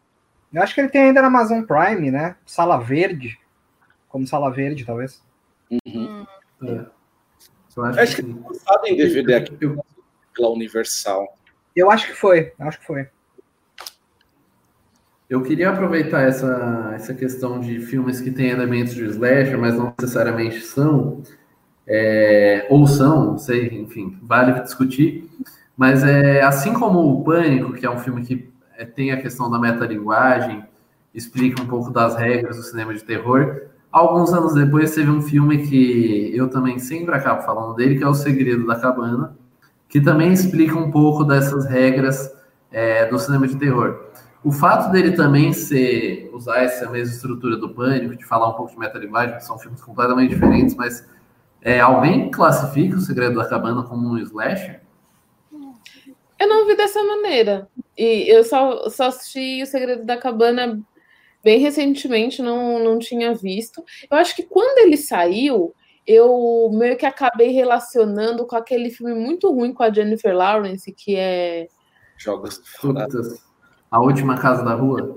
[0.52, 2.38] Eu acho que ele tem ainda na Amazon Prime, né?
[2.46, 3.40] Sala Verde.
[4.08, 5.22] Como Sala Verde, talvez.
[5.86, 6.26] Uhum.
[6.64, 6.86] É.
[7.76, 9.56] Eu acho, acho que, que lançado em DVD aqui
[10.36, 11.38] pela Universal.
[11.76, 13.08] Eu acho que foi, acho que foi.
[15.30, 19.94] Eu queria aproveitar essa, essa questão de filmes que têm elementos de slasher, mas não
[20.00, 21.22] necessariamente são,
[21.86, 25.30] é, ou são, não sei, enfim, vale discutir.
[25.76, 29.52] Mas é assim como o Pânico, que é um filme que é, tem a questão
[29.52, 30.64] da metalinguagem,
[31.14, 33.64] explica um pouco das regras do cinema de terror.
[33.92, 38.08] Alguns anos depois teve um filme que eu também sempre acabo falando dele, que é
[38.08, 39.36] O Segredo da Cabana,
[39.90, 42.34] que também explica um pouco dessas regras
[42.72, 44.07] é, do cinema de terror.
[44.44, 48.72] O fato dele também ser usar essa mesma estrutura do Pânico, de falar um pouco
[48.72, 51.08] de metalinguagem, que são filmes completamente diferentes, mas
[51.62, 54.82] é, alguém classifica O Segredo da Cabana como um slasher?
[56.40, 57.68] Eu não vi dessa maneira.
[57.98, 60.80] E eu só, só assisti O Segredo da Cabana
[61.44, 63.84] bem recentemente, não, não tinha visto.
[64.10, 65.74] Eu acho que quando ele saiu,
[66.06, 71.16] eu meio que acabei relacionando com aquele filme muito ruim com a Jennifer Lawrence, que
[71.16, 71.68] é.
[72.18, 72.62] Jogos
[73.90, 75.16] A Última Casa da Rua?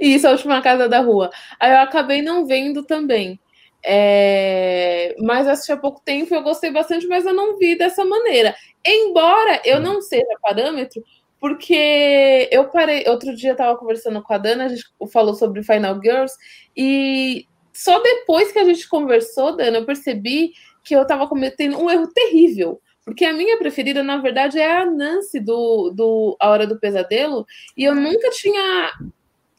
[0.00, 1.30] Isso, A Última Casa da Rua.
[1.58, 3.40] Aí eu acabei não vendo também.
[3.88, 8.54] É, mas assisti há pouco tempo eu gostei bastante, mas eu não vi dessa maneira.
[8.84, 11.02] Embora eu não seja parâmetro,
[11.40, 13.04] porque eu parei.
[13.08, 16.34] Outro dia eu estava conversando com a Dana, a gente falou sobre Final Girls,
[16.76, 20.52] e só depois que a gente conversou, Dana, eu percebi
[20.82, 22.80] que eu estava cometendo um erro terrível.
[23.06, 27.46] Porque a minha preferida, na verdade, é a Nancy do, do A Hora do Pesadelo,
[27.76, 28.90] e eu nunca tinha.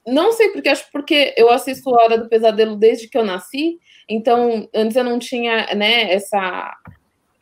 [0.05, 3.79] Não sei porque, acho porque eu assisto A Hora do Pesadelo desde que eu nasci,
[4.09, 6.75] então, antes eu não tinha, né, essa.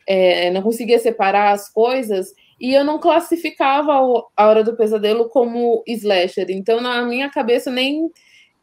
[0.06, 3.92] É, não conseguia separar as coisas e eu não classificava
[4.36, 6.46] a Hora do Pesadelo como slasher.
[6.50, 8.08] Então, na minha cabeça, nem,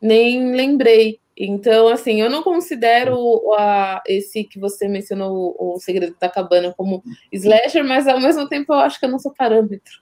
[0.02, 1.20] nem lembrei.
[1.36, 3.18] Então, assim, eu não considero
[3.58, 8.74] a, esse que você mencionou, o Segredo da Cabana, como slasher, mas ao mesmo tempo
[8.74, 9.94] eu acho que eu não sou parâmetro.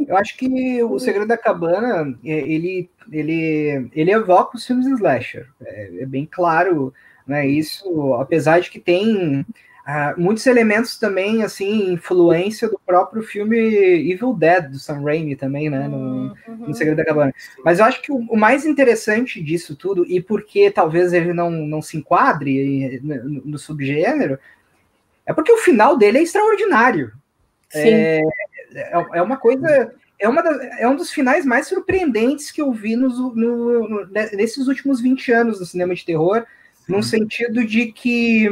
[0.00, 5.48] Eu acho que o Segredo da Cabana, é, ele, ele, ele evoca os filmes slasher.
[5.64, 6.92] É, é bem claro,
[7.26, 7.46] né?
[7.46, 9.44] Isso, apesar de que tem
[9.86, 15.70] uh, muitos elementos também, assim, influência do próprio filme Evil Dead, do Sam Raimi também,
[15.70, 15.86] né?
[15.86, 16.66] No, uhum.
[16.68, 17.32] no Segredo da Cabana.
[17.64, 21.50] Mas eu acho que o, o, mais interessante disso tudo, e porque talvez ele não,
[21.50, 24.38] não se enquadre no, no subgênero,
[25.24, 27.12] é porque o final dele é extraordinário.
[27.68, 27.88] Sim.
[27.88, 28.22] É,
[28.74, 29.94] é, é uma coisa.
[30.18, 34.06] É, uma da, é um dos finais mais surpreendentes que eu vi nos, no, no,
[34.06, 36.46] nesses últimos 20 anos do cinema de terror,
[36.86, 36.92] Sim.
[36.92, 38.48] no sentido de que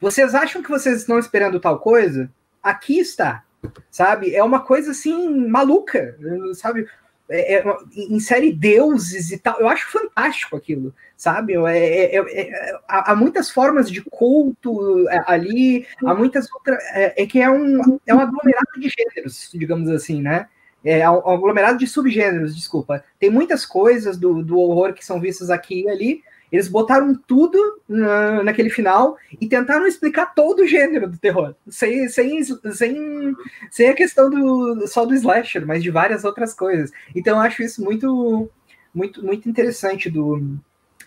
[0.00, 2.30] vocês acham que vocês estão esperando tal coisa?
[2.62, 3.44] Aqui está,
[3.90, 4.34] sabe?
[4.34, 6.16] É uma coisa assim maluca,
[6.54, 6.86] sabe?
[7.30, 7.64] É, é,
[8.08, 9.60] insere deuses e tal.
[9.60, 11.54] Eu acho fantástico aquilo, sabe?
[11.54, 16.82] É, é, é, é há, muitas formas de culto ali, há muitas outras.
[16.94, 20.48] É, que é um, é um aglomerado de gêneros, digamos assim, né?
[20.84, 23.04] É um aglomerado de subgêneros, desculpa.
[23.18, 27.58] Tem muitas coisas do, do horror que são vistas aqui e ali, eles botaram tudo
[27.88, 33.34] na, naquele final e tentaram explicar todo o gênero do terror, sem, sem, sem,
[33.70, 36.90] sem a questão do, só do slasher, mas de várias outras coisas.
[37.14, 38.50] Então eu acho isso muito,
[38.94, 40.58] muito, muito interessante do,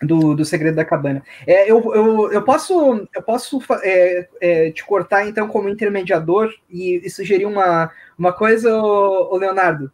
[0.02, 1.24] do, do Segredo da Cabana.
[1.46, 7.02] É, eu, eu, eu posso, eu posso é, é, te cortar então como intermediador e,
[7.06, 8.70] e sugerir uma, uma coisa,
[9.32, 9.92] Leonardo?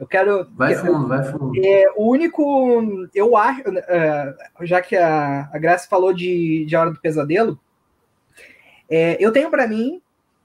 [0.00, 0.48] Eu quero.
[0.56, 1.52] Vai fundo, vai fundo.
[1.62, 3.06] É, o único.
[3.14, 3.62] Eu acho.
[3.68, 7.60] É, já que a, a Graça falou de, de Hora do Pesadelo,
[8.88, 10.00] é, eu tenho para mim,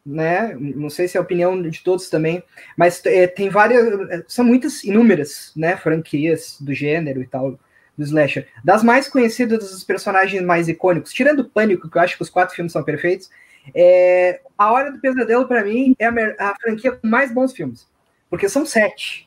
[0.06, 0.54] né?
[0.60, 2.44] Não sei se é a opinião de todos também,
[2.78, 4.26] mas é, tem várias.
[4.28, 5.78] São muitas, inúmeras, né?
[5.78, 7.58] Franquias do gênero e tal.
[7.98, 8.50] do slasher.
[8.62, 12.30] Das mais conhecidas dos personagens mais icônicos, tirando o Pânico, que eu acho que os
[12.30, 13.30] quatro filmes são perfeitos,
[13.74, 17.88] é, A Hora do Pesadelo, para mim, é a, a, franquia com mais bons filmes.
[18.30, 19.25] Porque são sete.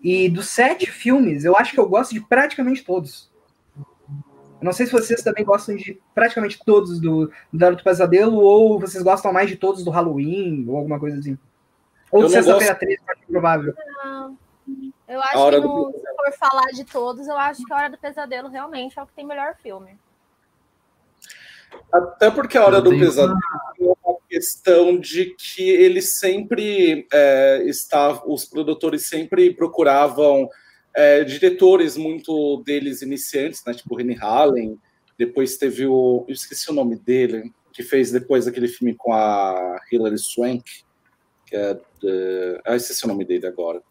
[0.00, 3.30] E dos sete filmes, eu acho que eu gosto de praticamente todos.
[4.60, 8.38] Eu não sei se vocês também gostam de praticamente todos do, do Hora do Pesadelo,
[8.38, 11.38] ou vocês gostam mais de todos do Halloween, ou alguma coisa assim.
[12.10, 12.80] Ou de Sexta-feira gosto...
[12.80, 13.74] 13, acho provável.
[14.04, 14.38] Não.
[15.06, 17.98] Eu acho que, no, se for falar de todos, eu acho que a Hora do
[17.98, 19.98] Pesadelo realmente é o que tem melhor filme.
[21.92, 23.67] Até porque a Hora do Pesadelo uma
[24.28, 27.64] questão de que eles sempre é,
[28.26, 30.48] os produtores sempre procuravam
[30.94, 33.72] é, diretores muito deles iniciantes, né?
[33.72, 34.78] Tipo Rennie Hallen,
[35.16, 36.24] depois teve o.
[36.28, 40.64] Eu esqueci o nome dele, que fez depois aquele filme com a Hilary Swank,
[41.46, 41.74] que é.
[41.74, 43.82] De, ah, esqueci o nome dele agora.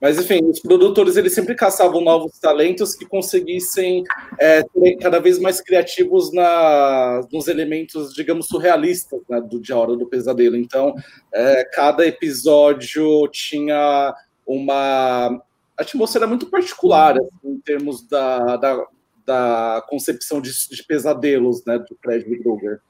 [0.00, 4.04] Mas, enfim, os produtores eles sempre caçavam novos talentos que conseguissem
[4.38, 9.96] é, ser cada vez mais criativos na, nos elementos, digamos, surrealistas né, do De Hora
[9.96, 10.56] do Pesadelo.
[10.56, 10.94] Então,
[11.32, 14.14] é, cada episódio tinha
[14.46, 15.42] uma
[15.76, 18.86] atmosfera muito particular assim, em termos da, da,
[19.24, 22.80] da concepção de, de, pesadelos né, do Fred Krueger.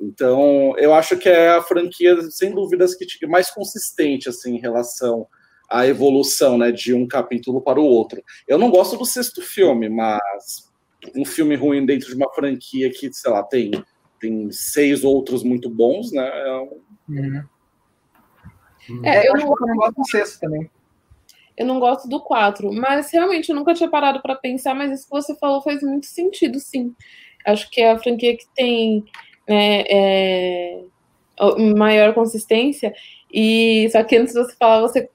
[0.00, 5.26] Então, eu acho que é a franquia, sem dúvidas, que mais consistente assim, em relação
[5.68, 8.22] a evolução né, de um capítulo para o outro.
[8.46, 10.68] Eu não gosto do sexto filme, mas
[11.14, 13.70] um filme ruim dentro de uma franquia que, sei lá, tem,
[14.18, 16.26] tem seis outros muito bons, né?
[16.26, 16.80] É, um...
[17.08, 17.44] uhum.
[19.04, 20.70] é eu, eu, não, eu não gosto do sexto também.
[21.56, 25.04] Eu não gosto do quatro, mas realmente eu nunca tinha parado para pensar, mas isso
[25.04, 26.94] que você falou faz muito sentido, sim.
[27.44, 29.04] Acho que é a franquia que tem
[29.48, 30.82] né, é,
[31.76, 32.94] maior consistência.
[33.32, 35.10] E só que antes de você falar, você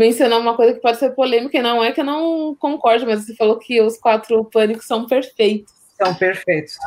[0.00, 3.24] mencionar uma coisa que pode ser polêmica, e não é que eu não concordo, mas
[3.24, 5.74] você falou que os quatro pânicos são perfeitos.
[6.02, 6.78] São perfeitos.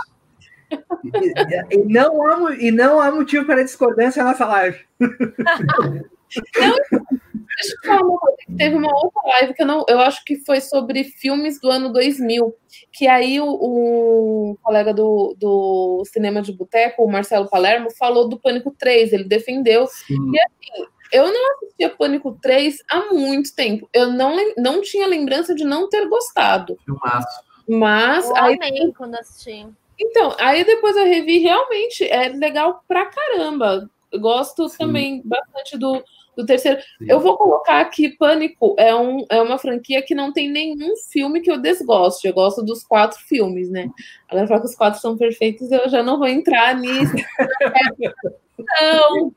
[0.72, 4.80] e, e, não há, e não há motivo para discordância nessa live.
[6.60, 8.38] Não, deixa eu falar uma coisa.
[8.58, 11.94] Teve uma outra live que eu, não, eu acho que foi sobre filmes do ano
[11.94, 12.56] 2000,
[12.92, 18.40] que aí o, o colega do, do cinema de boteco, o Marcelo Palermo, falou do
[18.40, 19.86] Pânico 3, ele defendeu.
[19.86, 20.32] Sim.
[20.34, 23.88] E assim, eu não assistia Pânico 3 há muito tempo.
[23.94, 26.76] Eu não, não tinha lembrança de não ter gostado.
[26.84, 27.44] Filmaço.
[27.70, 28.28] Mas.
[28.28, 29.68] Eu aí, amei quando assisti.
[30.00, 33.88] Então, aí depois eu revi, realmente é legal pra caramba.
[34.12, 34.78] Eu gosto Sim.
[34.80, 36.04] também bastante do,
[36.36, 36.82] do terceiro.
[36.82, 37.06] Sim.
[37.08, 41.42] Eu vou colocar aqui: Pânico é, um, é uma franquia que não tem nenhum filme
[41.42, 42.28] que eu desgoste.
[42.28, 43.90] Eu gosto dos quatro filmes, né?
[44.28, 47.14] Agora, falar que os quatro são perfeitos, eu já não vou entrar nisso.
[48.82, 49.32] não.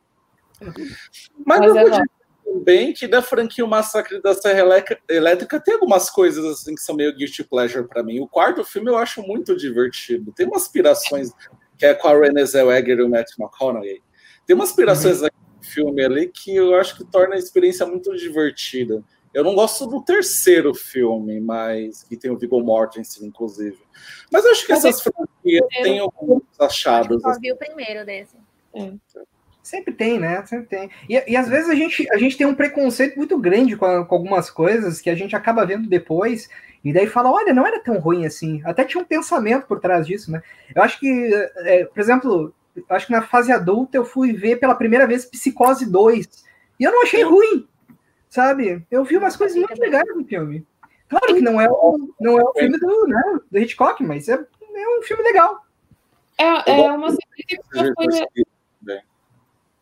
[1.47, 2.07] Mas, Mas eu é vou
[2.45, 6.97] também que da franquia O Massacre da Serra Elétrica tem algumas coisas assim que são
[6.97, 8.21] meio guilty pleasure para mim.
[8.21, 10.33] O quarto filme eu acho muito divertido.
[10.33, 11.31] Tem umas aspirações
[11.79, 14.03] que é com a Renée Zellweger e o Matt McConaughey.
[14.45, 15.29] Tem umas aspirações uhum.
[15.57, 19.05] no filme ali que eu acho que torna a experiência muito divertida.
[19.33, 23.79] Eu não gosto do terceiro filme, mas que tem o Viggo Mortensen, inclusive.
[24.33, 27.23] Mas eu acho que essas franquias têm alguns achados.
[27.23, 28.37] Eu só vi o primeiro desse.
[28.75, 28.93] É.
[29.67, 30.47] Sempre tem, né?
[30.47, 30.91] Sempre tem.
[31.09, 34.07] E, e às vezes a gente, a gente tem um preconceito muito grande com, a,
[34.07, 36.49] com, algumas coisas que a gente acaba vendo depois,
[36.85, 38.63] e daí fala: olha, não era tão ruim assim.
[38.65, 40.41] Até tinha um pensamento por trás disso, né?
[40.73, 41.11] Eu acho que,
[41.65, 42.55] é, por exemplo,
[42.89, 46.29] acho que na fase adulta eu fui ver pela primeira vez Psicose 2,
[46.79, 47.67] e eu não achei ruim,
[48.29, 48.87] sabe?
[48.89, 50.65] Eu vi umas coisas muito legais no filme.
[51.09, 54.35] Claro que não é o, não é o filme do, né, do Hitchcock, mas é,
[54.35, 55.61] é um filme legal.
[56.39, 57.11] É, é uma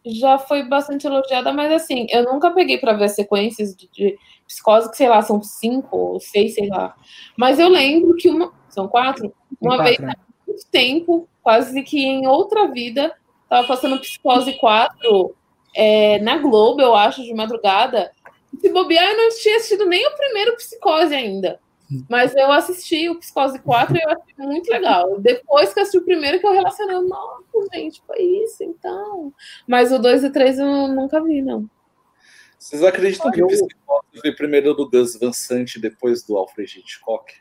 [0.05, 4.91] já foi bastante elogiada, mas assim, eu nunca peguei para ver sequências de, de, psicose,
[4.91, 6.95] que sei lá, são cinco ou seis, sei lá.
[7.37, 8.53] Mas eu lembro que uma.
[8.69, 9.33] São quatro?
[9.61, 10.13] Uma quatro, vez né?
[10.13, 13.15] há muito tempo, quase que em outra vida,
[13.49, 15.35] tava passando psicose 4
[15.75, 18.13] é, na Globo, eu acho, de madrugada.
[18.61, 21.61] Se bobear, eu não tinha assistido nem o primeiro psicose ainda.
[22.09, 25.21] Mas eu assisti o Psicose 4 e eu achei muito legal.
[25.21, 29.33] Depois que eu assisti o primeiro, que eu relacionei, nossa, gente, foi isso, então.
[29.67, 31.69] Mas o 2 e 3 eu nunca vi, não.
[32.59, 37.35] Vocês acreditam que o Psicose foi primeiro do Gus Van Sant depois do Alfred Hitchcock?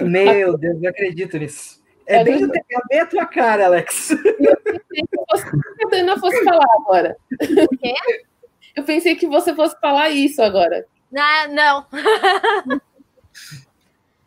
[0.00, 1.82] Meu Deus, eu acredito nisso.
[2.06, 4.10] É, é bem, é bem a tua cara, Alex.
[4.10, 5.18] Eu pensei que
[5.86, 7.16] a Dana fosse falar agora.
[7.40, 7.94] O quê?
[8.74, 10.86] Eu pensei que você fosse falar isso agora.
[11.10, 11.86] Não, não.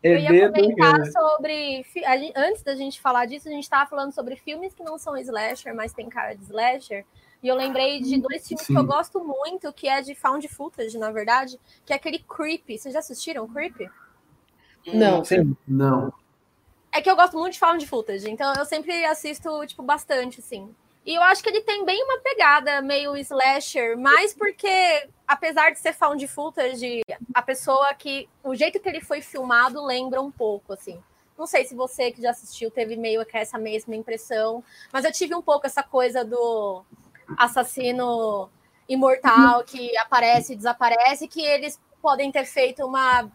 [0.05, 1.83] Eu ia comentar sobre.
[2.35, 5.73] Antes da gente falar disso, a gente estava falando sobre filmes que não são slasher,
[5.73, 7.03] mas tem cara de slasher.
[7.41, 8.73] E eu lembrei de dois filmes Sim.
[8.73, 12.77] que eu gosto muito, que é de found footage, na verdade, que é aquele Creepy.
[12.77, 13.89] Vocês já assistiram Creepy?
[14.93, 15.23] Não.
[15.23, 15.57] Sim.
[15.67, 16.13] Não.
[16.91, 20.73] É que eu gosto muito de found footage, então eu sempre assisto, tipo, bastante, assim.
[21.05, 25.79] E eu acho que ele tem bem uma pegada meio slasher, mais porque, apesar de
[25.79, 27.01] ser found footage,
[27.33, 28.27] a pessoa que.
[28.43, 30.99] O jeito que ele foi filmado lembra um pouco, assim.
[31.37, 35.11] Não sei se você que já assistiu teve meio que essa mesma impressão, mas eu
[35.11, 36.83] tive um pouco essa coisa do
[37.37, 38.49] assassino
[38.87, 43.29] imortal que aparece e desaparece, que eles podem ter feito uma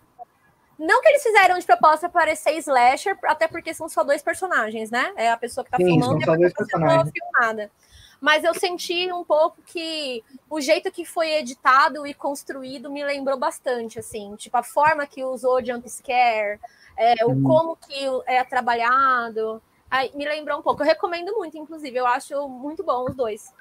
[0.81, 5.12] não que eles fizeram de propósito parecer slasher, até porque são só dois personagens, né?
[5.14, 7.70] É a pessoa que tá Sim, filmando e a pessoa que tá filmada.
[8.18, 13.39] Mas eu senti um pouco que o jeito que foi editado e construído me lembrou
[13.39, 14.35] bastante, assim.
[14.37, 16.59] Tipo, a forma que usou jump scare,
[16.97, 17.43] é, o Hum.
[17.43, 19.62] como que é trabalhado.
[19.91, 20.83] Aí, me lembrou um pouco.
[20.83, 21.97] Eu recomendo muito, inclusive.
[21.97, 23.53] Eu acho muito bom os dois.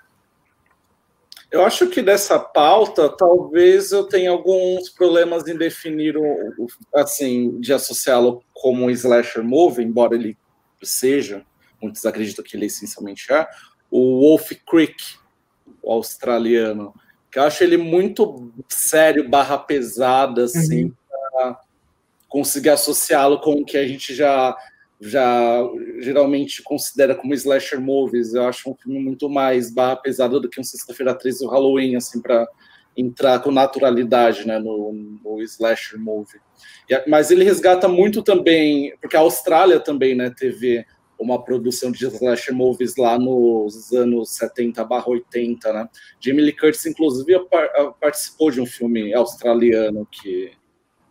[1.52, 7.74] Eu acho que dessa pauta, talvez eu tenha alguns problemas em definir o, assim, de
[7.74, 10.38] associá-lo como um slasher movie, embora ele
[10.84, 11.44] seja,
[11.82, 13.48] muitos acreditam que ele essencialmente é,
[13.90, 14.96] o Wolf Creek,
[15.82, 16.94] o australiano,
[17.32, 21.60] que eu acho ele muito sério, barra pesada, assim, pra
[22.28, 24.56] conseguir associá-lo com o que a gente já
[25.00, 25.62] já
[26.00, 28.34] geralmente considera como slasher movies.
[28.34, 31.96] Eu acho um filme muito mais barra pesada do que um Sexta-feira 13 do Halloween,
[31.96, 32.48] assim, para
[32.98, 34.92] entrar com naturalidade né, no,
[35.24, 36.40] no slasher movie.
[36.90, 40.86] E mas ele resgata muito também, porque a Austrália também né, teve
[41.18, 45.90] uma produção de slasher movies lá nos anos 70 barra 80, né?
[46.20, 50.52] Jamie Lee Curtis, inclusive, par- participou de um filme australiano que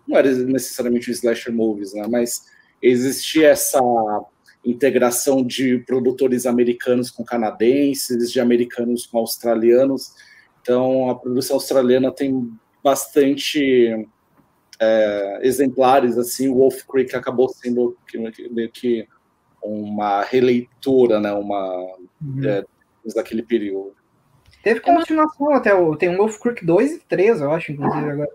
[0.06, 2.06] não era necessariamente um slasher movies, né?
[2.08, 2.46] Mas
[2.82, 3.80] existia essa
[4.64, 10.12] integração de produtores americanos com canadenses, de americanos com australianos.
[10.60, 12.52] Então, a produção australiana tem
[12.82, 14.06] bastante
[14.80, 16.48] é, exemplares, assim.
[16.48, 17.96] O Wolf Creek acabou sendo
[18.50, 19.06] meio que
[19.62, 21.32] uma releitura, né?
[21.32, 21.86] Uma
[22.44, 22.64] é,
[23.14, 23.96] daquele período.
[24.62, 25.96] Teve continuação até o.
[25.96, 28.30] Tem um Wolf Creek 2 e 3, eu acho, inclusive, agora.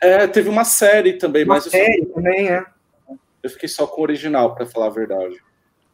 [0.00, 2.64] É, teve uma série também, Uma mas eu, só- série também, é.
[3.42, 5.36] Eu fiquei só com o original, para falar a verdade.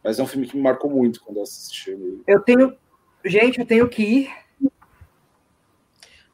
[0.03, 1.97] Mas é um filme que me marcou muito quando eu assisti.
[2.27, 2.77] Eu tenho.
[3.25, 4.31] Gente, eu tenho que ir.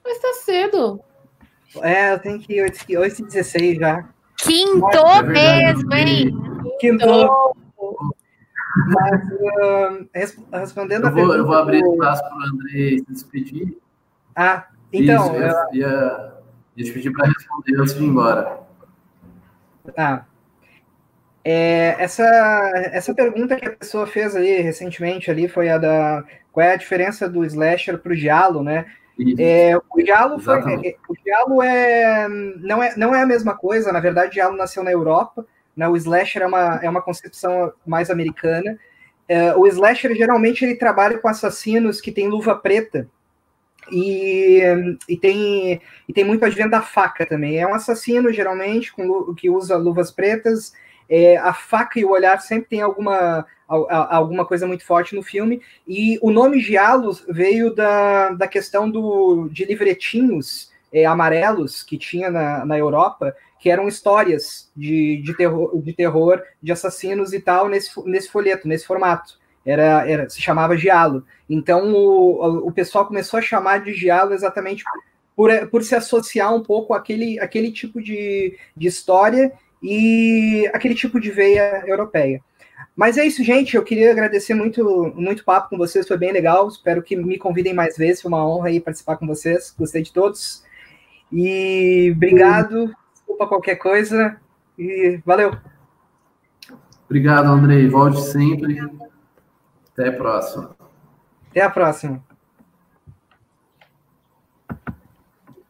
[0.05, 1.01] Mas tá cedo.
[1.83, 4.09] É, eu tenho que ir 8h16 já.
[4.39, 5.87] Quinto É verdade.
[5.87, 6.31] mesmo, hein?
[6.81, 7.55] Quinto.
[8.87, 9.21] Mas,
[10.15, 13.79] res- respondendo a Eu vou, eu pergunta vou abrir espaço para o André se despedir.
[14.35, 15.27] Ah, então.
[15.27, 16.33] Isso, eu- eu ia,
[16.77, 18.61] ia te pedir para responder antes de ir embora.
[19.97, 20.25] Ah.
[21.43, 22.25] É, essa,
[22.93, 26.77] essa pergunta que a pessoa fez ali recentemente ali foi a da qual é a
[26.77, 28.87] diferença do slasher para o giallo, né?
[29.39, 33.93] É, o giallo foi, é, o giallo é não é não é a mesma coisa.
[33.93, 35.47] Na verdade, o giallo nasceu na Europa.
[35.77, 35.89] Né?
[35.89, 38.79] O slasher é uma, é uma concepção mais americana.
[39.29, 43.09] É, o slasher geralmente ele trabalha com assassinos que têm luva preta
[43.93, 44.61] e,
[45.09, 47.59] e tem e tem muito advento da faca também.
[47.59, 50.73] É um assassino geralmente com que usa luvas pretas.
[51.11, 55.15] É, a faca e o olhar sempre tem alguma al- al- alguma coisa muito forte
[55.17, 55.61] no filme.
[55.87, 62.31] E o nome Giallos veio da, da questão do, de livretinhos é, amarelos que tinha
[62.31, 67.69] na, na Europa, que eram histórias de, de, terror, de terror, de assassinos e tal,
[67.69, 69.39] nesse, nesse folheto, nesse formato.
[69.67, 71.25] Era, era, se chamava Giallo.
[71.49, 74.85] Então o, o pessoal começou a chamar de Giallo exatamente
[75.37, 79.53] por, por se associar um pouco àquele, àquele tipo de, de história
[79.83, 82.43] e aquele tipo de veia europeia.
[82.97, 83.77] Mas é isso, gente.
[83.77, 86.69] Eu queria agradecer muito, muito papo com vocês, foi bem legal.
[86.69, 88.21] Espero que me convidem mais vezes.
[88.21, 89.75] Foi uma honra aí participar com vocês.
[89.79, 90.63] Gostei de todos.
[91.33, 92.95] E obrigado.
[93.13, 94.37] Desculpa qualquer coisa.
[94.79, 95.57] E valeu.
[97.07, 97.89] Obrigado, Andrei.
[97.89, 98.79] Volte sempre.
[99.93, 100.77] Até a próxima.
[101.51, 102.23] Até a próxima.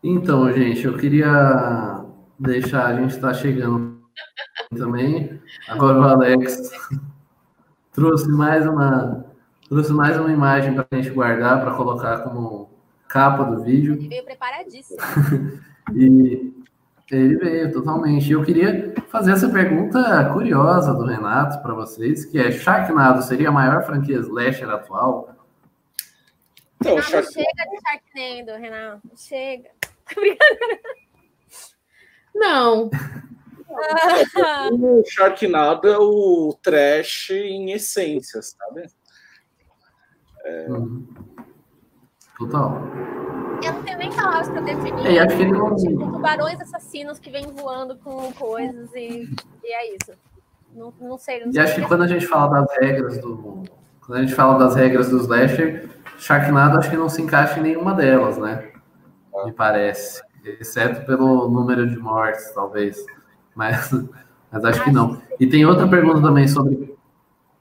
[0.03, 2.05] Então, gente, eu queria
[2.39, 4.00] deixar, a gente está chegando
[4.77, 5.41] também.
[5.69, 6.71] Agora o Alex
[7.93, 9.25] trouxe mais uma
[9.69, 12.71] trouxe mais uma imagem para a gente guardar, para colocar como
[13.09, 13.95] capa do vídeo.
[13.95, 14.99] Ele veio preparadíssimo.
[15.93, 16.55] E
[17.11, 18.31] ele veio totalmente.
[18.31, 23.53] Eu queria fazer essa pergunta curiosa do Renato para vocês, que é Sharknado seria a
[23.53, 25.35] maior franquia slasher atual?
[26.77, 29.11] Então, Renato, Shark- chega de Sharknado, Renato.
[29.17, 29.71] Chega.
[32.35, 32.91] Não,
[34.73, 38.87] o Sharknado é o trash em essência, sabe?
[40.69, 41.07] Uhum.
[42.39, 42.83] Total.
[43.63, 45.07] Eu não tenho nem palavras pra definir.
[45.07, 45.77] É, acho que ele não...
[45.77, 49.29] Tipo, tubarões assassinos que vêm voando com coisas e,
[49.63, 50.13] e é isso.
[50.75, 51.41] Não, não sei.
[51.41, 53.63] Não e sei acho que quando a gente fala das regras do.
[54.01, 55.89] Quando a gente fala das regras dos slasher,
[56.19, 58.73] Sharknado acho que não se encaixa em nenhuma delas, né?
[59.45, 60.23] Me parece.
[60.45, 63.05] Exceto pelo número de mortes, talvez.
[63.61, 63.93] Mas,
[64.51, 65.21] mas acho que não.
[65.39, 66.97] E tem outra pergunta também sobre.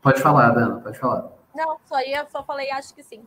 [0.01, 1.27] Pode falar, Dana, pode falar.
[1.53, 3.21] Não, só ia, só falei, acho que sim.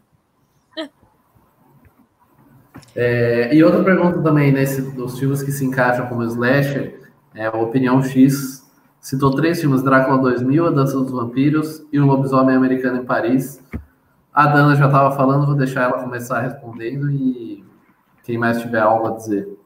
[2.97, 7.51] É, e outra pergunta também, nesse, dos filmes que se encaixam como slasher, é a
[7.51, 8.67] Opinião X.
[8.99, 13.63] Citou três filmes, Drácula 2000, A Dança dos Vampiros e O Lobisomem Americano em Paris.
[14.33, 17.63] A Dana já estava falando, vou deixar ela começar respondendo e
[18.23, 19.62] quem mais tiver algo a dizer.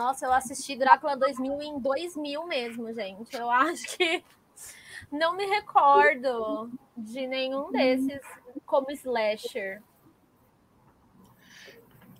[0.00, 3.36] Nossa, eu assisti Drácula 2000 em 2000 mesmo, gente.
[3.36, 4.24] Eu acho que
[5.12, 8.22] não me recordo de nenhum desses
[8.64, 9.82] como slasher.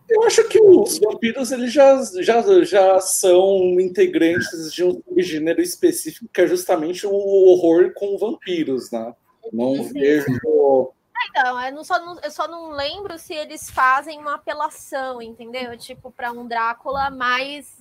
[0.07, 6.29] Eu acho que os vampiros eles já, já, já são integrantes de um gênero específico
[6.35, 9.15] que é justamente o horror com vampiros, né?
[9.51, 9.93] Não Sim.
[9.95, 10.93] vejo.
[11.29, 15.77] Então, eu, não só não, eu só não lembro se eles fazem uma apelação, entendeu?
[15.77, 17.79] Tipo, para um Drácula mais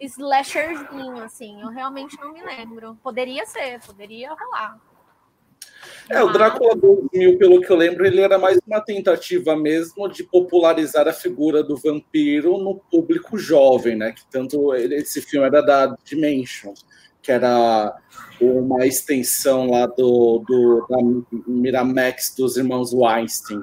[0.00, 1.60] slasherzinho, assim.
[1.62, 2.98] Eu realmente não me lembro.
[3.02, 4.78] Poderia ser, poderia rolar.
[6.08, 10.22] É, o Drácula 2000, pelo que eu lembro, ele era mais uma tentativa mesmo de
[10.22, 14.12] popularizar a figura do vampiro no público jovem, né?
[14.12, 16.74] Que tanto ele- esse filme era da Dimension,
[17.24, 17.96] que era
[18.40, 20.98] uma extensão lá do, do da
[21.46, 23.60] Miramax dos irmãos Weinstein.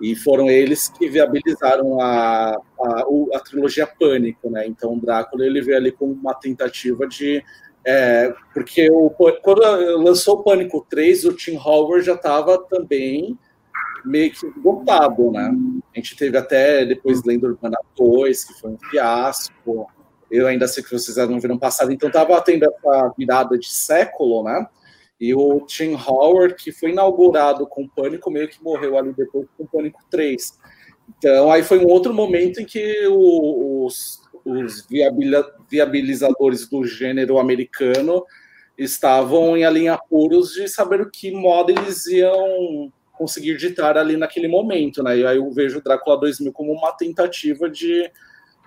[0.00, 3.04] E foram eles que viabilizaram a, a,
[3.34, 4.64] a trilogia Pânico, né?
[4.66, 7.42] Então, o Drácula ele veio ali com uma tentativa de
[7.84, 9.10] é, porque o,
[9.42, 9.60] quando
[10.02, 13.36] lançou o Pânico 3, o Tim Howard já estava também
[14.04, 15.50] meio que esgotado, né?
[15.94, 19.88] A gente teve até depois Lenda Urbana 2, que foi um fiasco.
[20.30, 24.42] Eu ainda sei que vocês não viram passado, então estava tendo essa virada de século,
[24.44, 24.66] né?
[25.20, 29.48] E o Tim Howard, que foi inaugurado com o Pânico, meio que morreu ali depois
[29.56, 30.58] com o Pânico 3.
[31.16, 34.86] Então, aí foi um outro momento em que os, os
[35.70, 38.24] viabilizadores do gênero americano
[38.76, 44.16] estavam em ali em apuros de saber o que moda eles iam conseguir ditar ali
[44.16, 45.18] naquele momento, né?
[45.18, 48.08] E aí eu vejo Drácula 2000 como uma tentativa de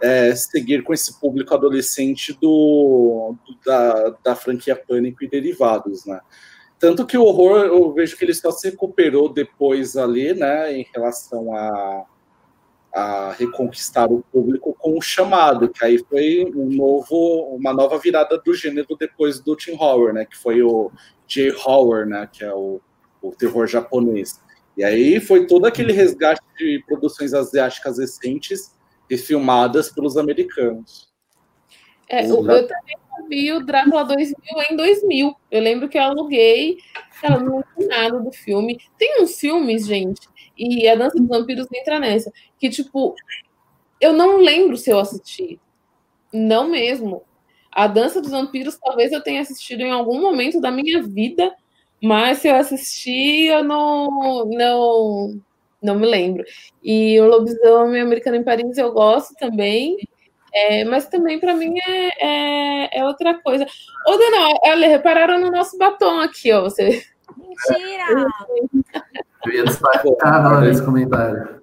[0.02, 6.20] é, seguir com esse público adolescente do, do- da, da franquia Pânico e derivados, né?
[6.80, 10.88] Tanto que o horror, eu vejo que ele só se recuperou depois ali, né, em
[10.92, 12.06] relação a,
[12.92, 18.36] a reconquistar o público com o chamado, que aí foi um novo, uma nova virada
[18.44, 20.92] do gênero depois do Tim Horror, né, que foi o
[21.28, 21.52] J.
[21.64, 22.82] Horror, né, que é o,
[23.22, 24.42] o terror japonês.
[24.76, 28.74] E aí foi todo aquele resgate de produções asiáticas recentes
[29.12, 31.10] e filmadas pelos americanos.
[32.10, 32.98] É, eu, eu também
[33.30, 34.36] vi o Drácula 2000
[34.70, 35.36] em 2000.
[35.50, 36.78] Eu lembro que eu aluguei,
[37.22, 38.80] cara, não lembro nada do filme.
[38.98, 40.28] Tem uns filmes, gente,
[40.58, 43.16] e a Dança dos Vampiros entra nessa, que, tipo,
[44.00, 45.60] eu não lembro se eu assisti.
[46.34, 47.24] Não mesmo.
[47.72, 51.54] A Dança dos Vampiros talvez eu tenha assistido em algum momento da minha vida,
[52.02, 55.42] mas se eu assisti, eu não, não,
[55.82, 56.44] não me lembro.
[56.84, 59.98] E o Lobisomem Americano em Paris eu gosto também.
[60.54, 63.66] É, mas também para mim é, é, é, outra coisa.
[64.06, 66.64] Ô, Dana, olha, repararam no nosso batom aqui, ó.
[66.64, 67.04] Você...
[67.38, 68.28] Mentira!
[69.46, 71.62] Eu ia destacar na hora desse comentário.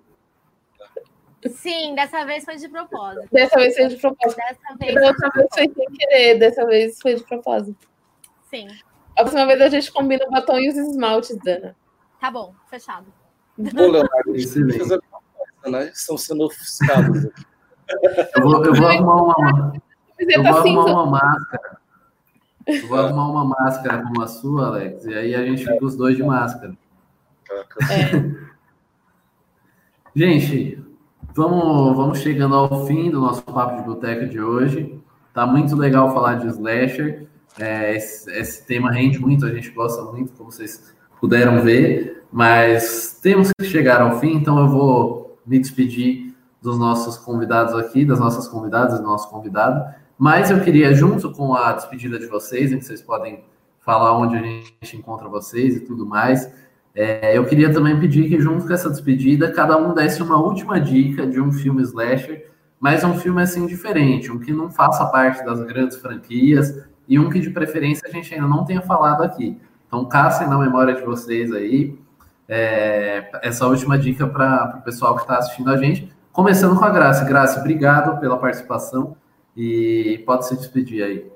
[1.48, 3.28] Sim, dessa vez foi de propósito.
[3.30, 4.36] Dessa vez foi de propósito.
[4.36, 7.88] Dessa vez, Da outra vez foi sem querer, dessa vez foi de propósito.
[8.50, 8.66] Sim,
[9.16, 11.76] A próxima vez a gente combina o batom e os esmaltes, Dana.
[12.20, 13.06] tá bom, fechado.
[13.58, 14.78] Ô, Leonardo, Excelente.
[14.78, 15.90] fazer uma coisa, né?
[15.92, 17.46] Estão sendo ofuscados aqui.
[18.36, 19.72] Eu vou, eu vou arrumar uma,
[20.18, 21.78] Mas eu tá vou arrumar uma máscara.
[22.66, 25.96] Eu vou arrumar uma máscara como a sua, Alex, e aí a gente fica os
[25.96, 26.76] dois de máscara.
[30.14, 30.82] Gente,
[31.34, 35.00] vamos, vamos chegando ao fim do nosso papo de boteca de hoje.
[35.32, 37.26] Tá muito legal falar de slasher.
[37.58, 42.17] É, esse, esse tema rende muito, a gente gosta muito, como vocês puderam ver.
[42.30, 48.04] Mas temos que chegar ao fim, então eu vou me despedir dos nossos convidados aqui,
[48.04, 49.82] das nossas convidadas, do nosso convidado.
[50.18, 53.44] Mas eu queria, junto com a despedida de vocês, em que vocês podem
[53.80, 56.52] falar onde a gente encontra vocês e tudo mais,
[56.94, 60.80] é, eu queria também pedir que, junto com essa despedida, cada um desse uma última
[60.80, 62.50] dica de um filme slasher,
[62.80, 67.30] mas um filme assim diferente, um que não faça parte das grandes franquias e um
[67.30, 69.56] que, de preferência, a gente ainda não tenha falado aqui.
[69.86, 71.96] Então, caçem na memória de vocês aí
[72.48, 76.10] é, essa última dica para o pessoal que está assistindo a gente.
[76.32, 77.24] começando com a Graça.
[77.24, 79.16] Graça, obrigado pela participação
[79.56, 81.26] e pode se despedir aí.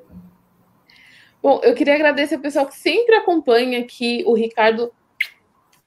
[1.42, 4.92] Bom, eu queria agradecer ao pessoal que sempre acompanha aqui, o Ricardo,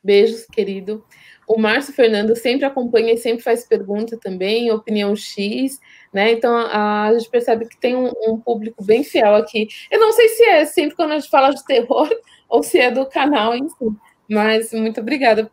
[0.04, 1.04] beijos, querido.
[1.48, 5.80] O Márcio Fernando sempre acompanha e sempre faz pergunta também, opinião X,
[6.12, 6.32] né?
[6.32, 9.68] Então a, a gente percebe que tem um, um, público bem fiel aqui.
[9.90, 12.10] Eu não sei se é sempre quando a gente fala de terror
[12.50, 13.96] ou se é do canal si,
[14.30, 15.50] mas muito obrigada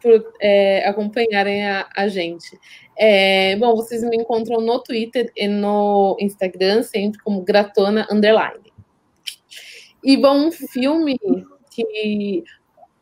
[0.00, 2.58] por é, acompanharem a, a gente.
[2.96, 8.72] É, bom, vocês me encontram no Twitter e no Instagram, sempre como Gratona Underline.
[10.02, 11.18] E bom, um filme
[11.70, 12.44] que.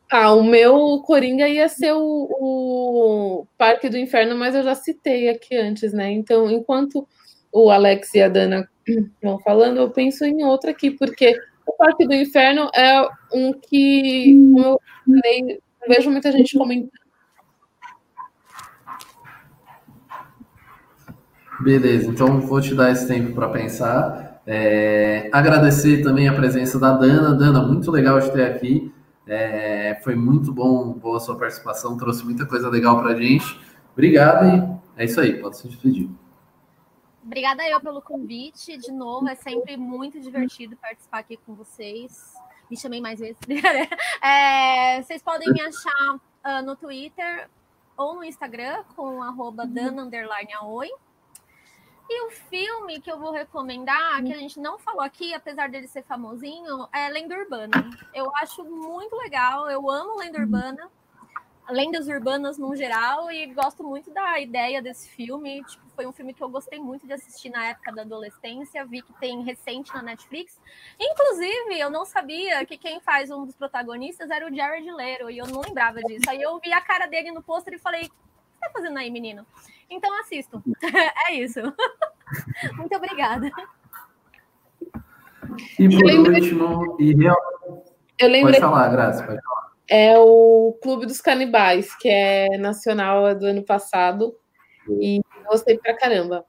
[0.09, 5.27] Ah, o meu Coringa ia ser o, o, Parque do Inferno, mas eu já citei
[5.27, 6.11] aqui antes, né?
[6.11, 7.07] Então, enquanto
[7.51, 8.69] o Alex e a Dana
[9.21, 11.35] vão falando, eu penso em outro aqui, porque
[11.65, 17.03] o Parque do Inferno é um que, como eu falei, vejo muita gente comentando.
[21.61, 24.41] Beleza, então vou te dar esse tempo para pensar.
[24.45, 27.33] É, agradecer também a presença da Dana.
[27.35, 28.91] Dana, muito legal de ter aqui.
[29.25, 33.59] É, foi muito bom, boa sua participação, trouxe muita coisa legal para gente.
[33.93, 36.09] Obrigado e é isso aí, pode se despedir.
[37.23, 38.77] Obrigada eu pelo convite.
[38.77, 42.33] De novo, é sempre muito divertido participar aqui com vocês.
[42.69, 43.37] Me chamei mais vezes.
[44.21, 47.49] É, vocês podem me achar uh, no Twitter
[47.97, 50.05] ou no Instagram com arroba dana
[52.09, 55.87] e o filme que eu vou recomendar, que a gente não falou aqui, apesar dele
[55.87, 57.89] ser famosinho, é Lenda Urbana.
[58.13, 60.91] Eu acho muito legal, eu amo Lenda Urbana,
[61.69, 65.63] lendas urbanas no geral, e gosto muito da ideia desse filme.
[65.63, 69.01] Tipo, foi um filme que eu gostei muito de assistir na época da adolescência, vi
[69.01, 70.59] que tem recente na Netflix.
[70.99, 75.37] Inclusive, eu não sabia que quem faz um dos protagonistas era o Jared Leto, e
[75.37, 76.29] eu não lembrava disso.
[76.29, 78.97] Aí eu vi a cara dele no pôster e falei: o que você tá fazendo
[78.97, 79.45] aí, menino?
[79.89, 80.61] Então assistam.
[81.27, 81.59] é isso.
[82.75, 83.49] Muito obrigada.
[85.77, 87.37] E por último, e real...
[88.17, 88.59] eu lembrei...
[88.59, 89.62] Pode falar, Graça, pode falar.
[89.89, 94.35] É o Clube dos Canibais, que é nacional é do ano passado.
[94.99, 96.45] E gostei pra caramba.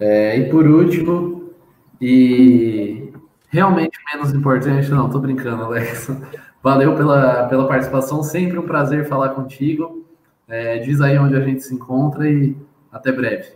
[0.00, 1.52] É, e por último,
[2.00, 3.12] e
[3.48, 6.08] realmente menos importante, não, tô brincando, Alex.
[6.62, 10.06] Valeu pela, pela participação, sempre um prazer falar contigo.
[10.48, 12.56] É, diz aí onde a gente se encontra e
[12.90, 13.52] até breve.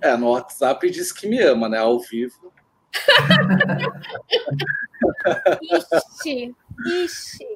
[0.00, 1.78] É, no WhatsApp diz que me ama, né?
[1.78, 2.52] Ao vivo.
[5.62, 6.54] Ixi,
[7.04, 7.46] ixi.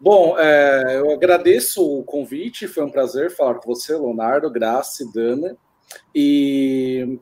[0.00, 5.12] Bom, é, eu agradeço o convite, foi um prazer falar com você, Leonardo, Graça e
[5.12, 5.56] Dana.
[6.14, 7.18] E,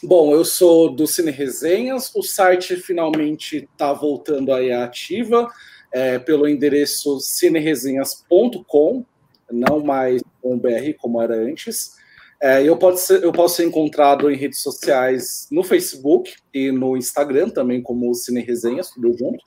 [0.00, 5.50] bom, eu sou do Cine Resenhas, o site finalmente está voltando aí à ativa,
[5.92, 9.04] é, pelo endereço cineresenhas.com,
[9.50, 12.00] não mais com BR como era antes.
[12.42, 16.96] É, eu, posso ser, eu posso ser encontrado em redes sociais no Facebook e no
[16.96, 19.44] Instagram também, como Cine Resenhas, tudo junto.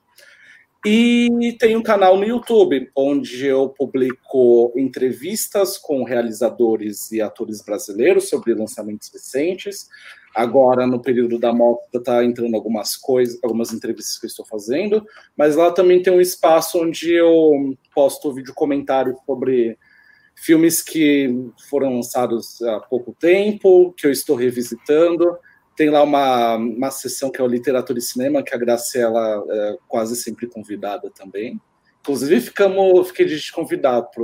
[0.86, 8.30] E tem um canal no YouTube, onde eu publico entrevistas com realizadores e atores brasileiros
[8.30, 9.90] sobre lançamentos recentes.
[10.34, 15.06] Agora, no período da mostra, está entrando algumas coisas, algumas entrevistas que eu estou fazendo,
[15.36, 19.78] mas lá também tem um espaço onde eu posto vídeo comentário sobre
[20.36, 21.30] filmes que
[21.70, 25.38] foram lançados há pouco tempo, que eu estou revisitando.
[25.76, 29.78] Tem lá uma, uma sessão que é o Literatura e Cinema, que a Graciela é
[29.88, 31.60] quase sempre convidada também.
[32.02, 34.24] Inclusive, ficamos, fiquei de te convidar para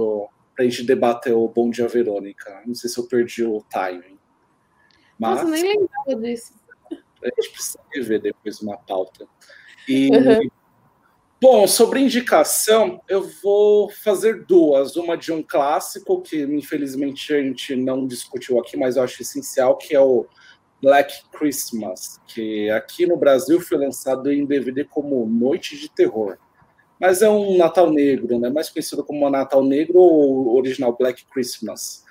[0.59, 2.61] a gente debater o Bom Dia Verônica.
[2.65, 4.19] Não sei se eu perdi o timing.
[5.17, 6.53] Mas, Nossa, nem lembrava disso.
[7.23, 9.27] A gente precisa ver depois uma pauta.
[9.87, 10.49] E, uhum.
[11.43, 14.95] Bom, sobre indicação, eu vou fazer duas.
[14.95, 19.75] Uma de um clássico, que infelizmente a gente não discutiu aqui, mas eu acho essencial,
[19.75, 20.27] que é o
[20.79, 26.37] Black Christmas, que aqui no Brasil foi lançado em DVD como Noite de Terror.
[26.99, 28.51] Mas é um Natal Negro, né?
[28.51, 32.05] mais conhecido como Natal Negro ou original Black Christmas,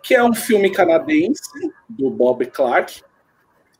[0.00, 3.02] que é um filme canadense do Bob Clark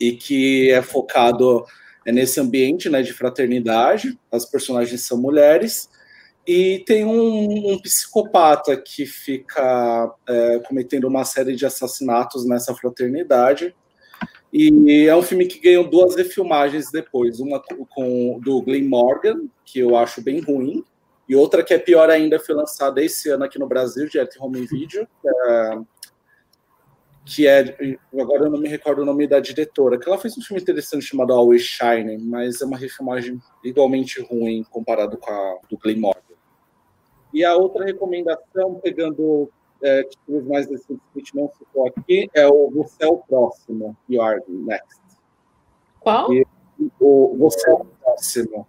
[0.01, 1.65] e que é focado
[2.07, 5.91] é nesse ambiente né, de fraternidade, as personagens são mulheres,
[6.47, 13.75] e tem um, um psicopata que fica é, cometendo uma série de assassinatos nessa fraternidade.
[14.53, 17.61] E é um filme que ganhou duas refilmagens depois, uma
[17.91, 20.85] com do Glenn Morgan, que eu acho bem ruim,
[21.29, 24.43] e outra que é pior ainda, foi lançada esse ano aqui no Brasil, direto em
[24.43, 25.79] home video, é
[27.27, 27.77] que é,
[28.19, 31.05] agora eu não me recordo o nome da diretora, que ela fez um filme interessante
[31.05, 36.21] chamado Always Shining, mas é uma refilmagem igualmente ruim comparado com a do Clay Morgan.
[37.35, 39.51] E a outra recomendação, pegando
[39.83, 43.19] é, títulos mais recentes que a gente não citou aqui é o Você é o
[43.19, 45.01] Próximo, You Are Next.
[45.99, 46.33] Qual?
[46.33, 46.47] E,
[47.01, 48.67] o Você é o Próximo.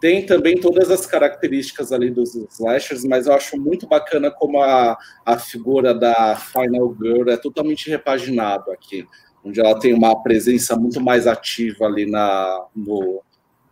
[0.00, 4.96] Tem também todas as características ali dos slashers, mas eu acho muito bacana como a,
[5.26, 9.06] a figura da Final Girl é totalmente repaginado aqui,
[9.44, 13.22] onde ela tem uma presença muito mais ativa ali na, no,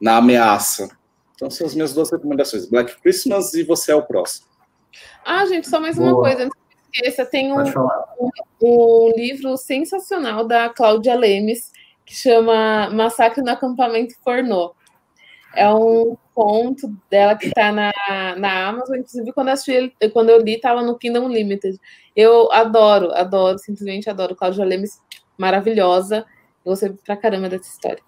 [0.00, 0.88] na ameaça.
[1.36, 4.46] Então são as minhas duas recomendações, Black Christmas e Você é o Próximo.
[5.24, 6.22] Ah, gente, só mais uma Boa.
[6.22, 8.30] coisa, antes que esqueça, tem um, um,
[8.62, 11.70] um livro sensacional da Cláudia Lemes,
[12.04, 14.75] que chama Massacre no Acampamento Pornô.
[15.56, 17.90] É um conto dela que está na,
[18.36, 18.96] na Amazon.
[18.96, 21.78] Inclusive, quando eu, assisti, quando eu li, estava no Kingdom Limited.
[22.14, 24.36] Eu adoro, adoro, simplesmente adoro.
[24.36, 25.00] Cláudia Lemes,
[25.38, 26.26] maravilhosa.
[26.64, 28.02] Eu gostei pra caramba dessa história.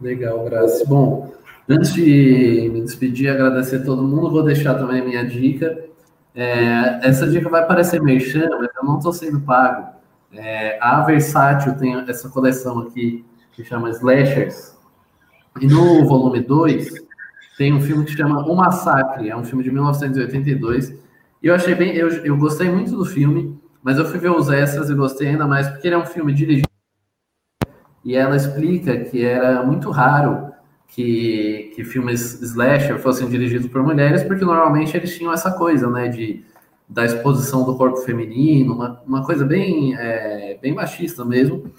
[0.00, 0.84] Legal, Graça.
[0.86, 1.32] Bom,
[1.68, 5.86] antes de me despedir, agradecer a todo mundo, vou deixar também a minha dica.
[6.34, 9.96] É, essa dica vai parecer merchan, mas eu não estou sendo pago.
[10.34, 14.75] É, a Versátil tem essa coleção aqui que chama Slashers,
[15.60, 17.06] e no volume 2,
[17.56, 20.90] tem um filme que chama O Massacre, é um filme de 1982.
[21.42, 24.50] E eu achei bem, eu, eu gostei muito do filme, mas eu fui ver os
[24.50, 26.68] extras e gostei ainda mais porque ele é um filme dirigido.
[28.04, 30.52] E ela explica que era muito raro
[30.88, 36.08] que, que filmes slasher fossem dirigidos por mulheres, porque normalmente eles tinham essa coisa, né,
[36.08, 36.44] de
[36.88, 41.72] da exposição do corpo feminino, uma, uma coisa bem, é, bem machista mesmo.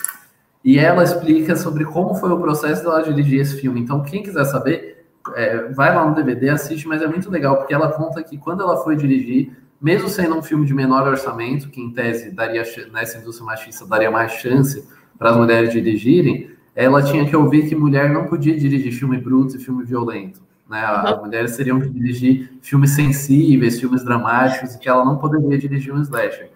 [0.67, 3.79] E ela explica sobre como foi o processo dela dirigir esse filme.
[3.79, 7.73] Então, quem quiser saber, é, vai lá no DVD, assiste, mas é muito legal, porque
[7.73, 9.49] ela conta que quando ela foi dirigir,
[9.81, 14.11] mesmo sendo um filme de menor orçamento, que em tese daria nessa indústria machista daria
[14.11, 14.85] mais chance
[15.17, 19.55] para as mulheres dirigirem, ela tinha que ouvir que mulher não podia dirigir filme bruto
[19.55, 20.41] e filme violento.
[20.69, 20.83] Né?
[20.83, 21.21] As uhum.
[21.27, 26.01] mulheres teriam que dirigir filmes sensíveis, filmes dramáticos, e que ela não poderia dirigir um
[26.01, 26.51] slasher.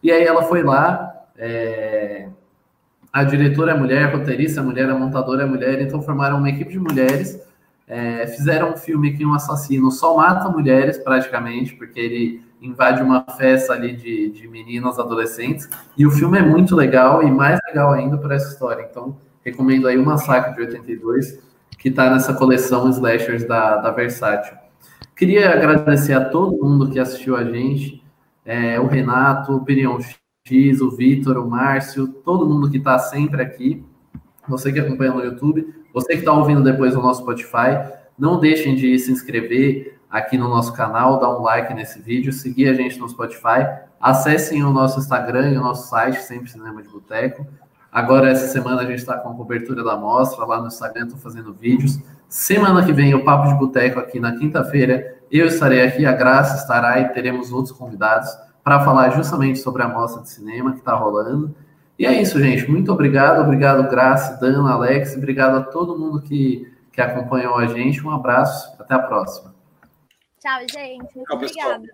[0.00, 2.28] E aí ela foi lá, é,
[3.16, 6.50] a diretora é mulher, a roteirista é mulher, a montadora é mulher, então formaram uma
[6.50, 7.40] equipe de mulheres,
[7.88, 13.22] é, fizeram um filme que um assassino só mata mulheres, praticamente, porque ele invade uma
[13.22, 15.66] festa ali de, de meninas adolescentes,
[15.96, 19.88] e o filme é muito legal, e mais legal ainda para essa história, então recomendo
[19.88, 21.38] aí o Massacre de 82,
[21.78, 24.58] que está nessa coleção Slashers da, da Versátil.
[25.16, 28.04] Queria agradecer a todo mundo que assistiu a gente,
[28.44, 29.98] é, o Renato, o Opinião
[30.80, 33.84] O Vitor, o Márcio, todo mundo que está sempre aqui,
[34.48, 38.76] você que acompanha no YouTube, você que está ouvindo depois no nosso Spotify, não deixem
[38.76, 42.96] de se inscrever aqui no nosso canal, dar um like nesse vídeo, seguir a gente
[42.98, 43.66] no Spotify,
[44.00, 47.44] acessem o nosso Instagram e o nosso site, Sempre Cinema de Boteco.
[47.90, 51.18] Agora, essa semana, a gente está com a cobertura da mostra, lá no Instagram, estou
[51.18, 51.98] fazendo vídeos.
[52.28, 56.56] Semana que vem, o Papo de Boteco aqui na quinta-feira, eu estarei aqui, a Graça
[56.56, 58.28] estará e teremos outros convidados
[58.66, 61.54] para falar justamente sobre a mostra de cinema que está rolando.
[61.96, 62.68] E é isso, gente.
[62.68, 63.40] Muito obrigado.
[63.40, 65.16] Obrigado, Graça, Dana, Alex.
[65.16, 68.04] Obrigado a todo mundo que, que acompanhou a gente.
[68.04, 68.74] Um abraço.
[68.80, 69.54] Até a próxima.
[70.40, 71.16] Tchau, gente.
[71.16, 71.84] Muito obrigada.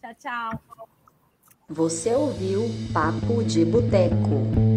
[0.00, 0.60] Tchau, tchau.
[1.68, 2.62] Você ouviu
[2.94, 4.71] Papo de Boteco.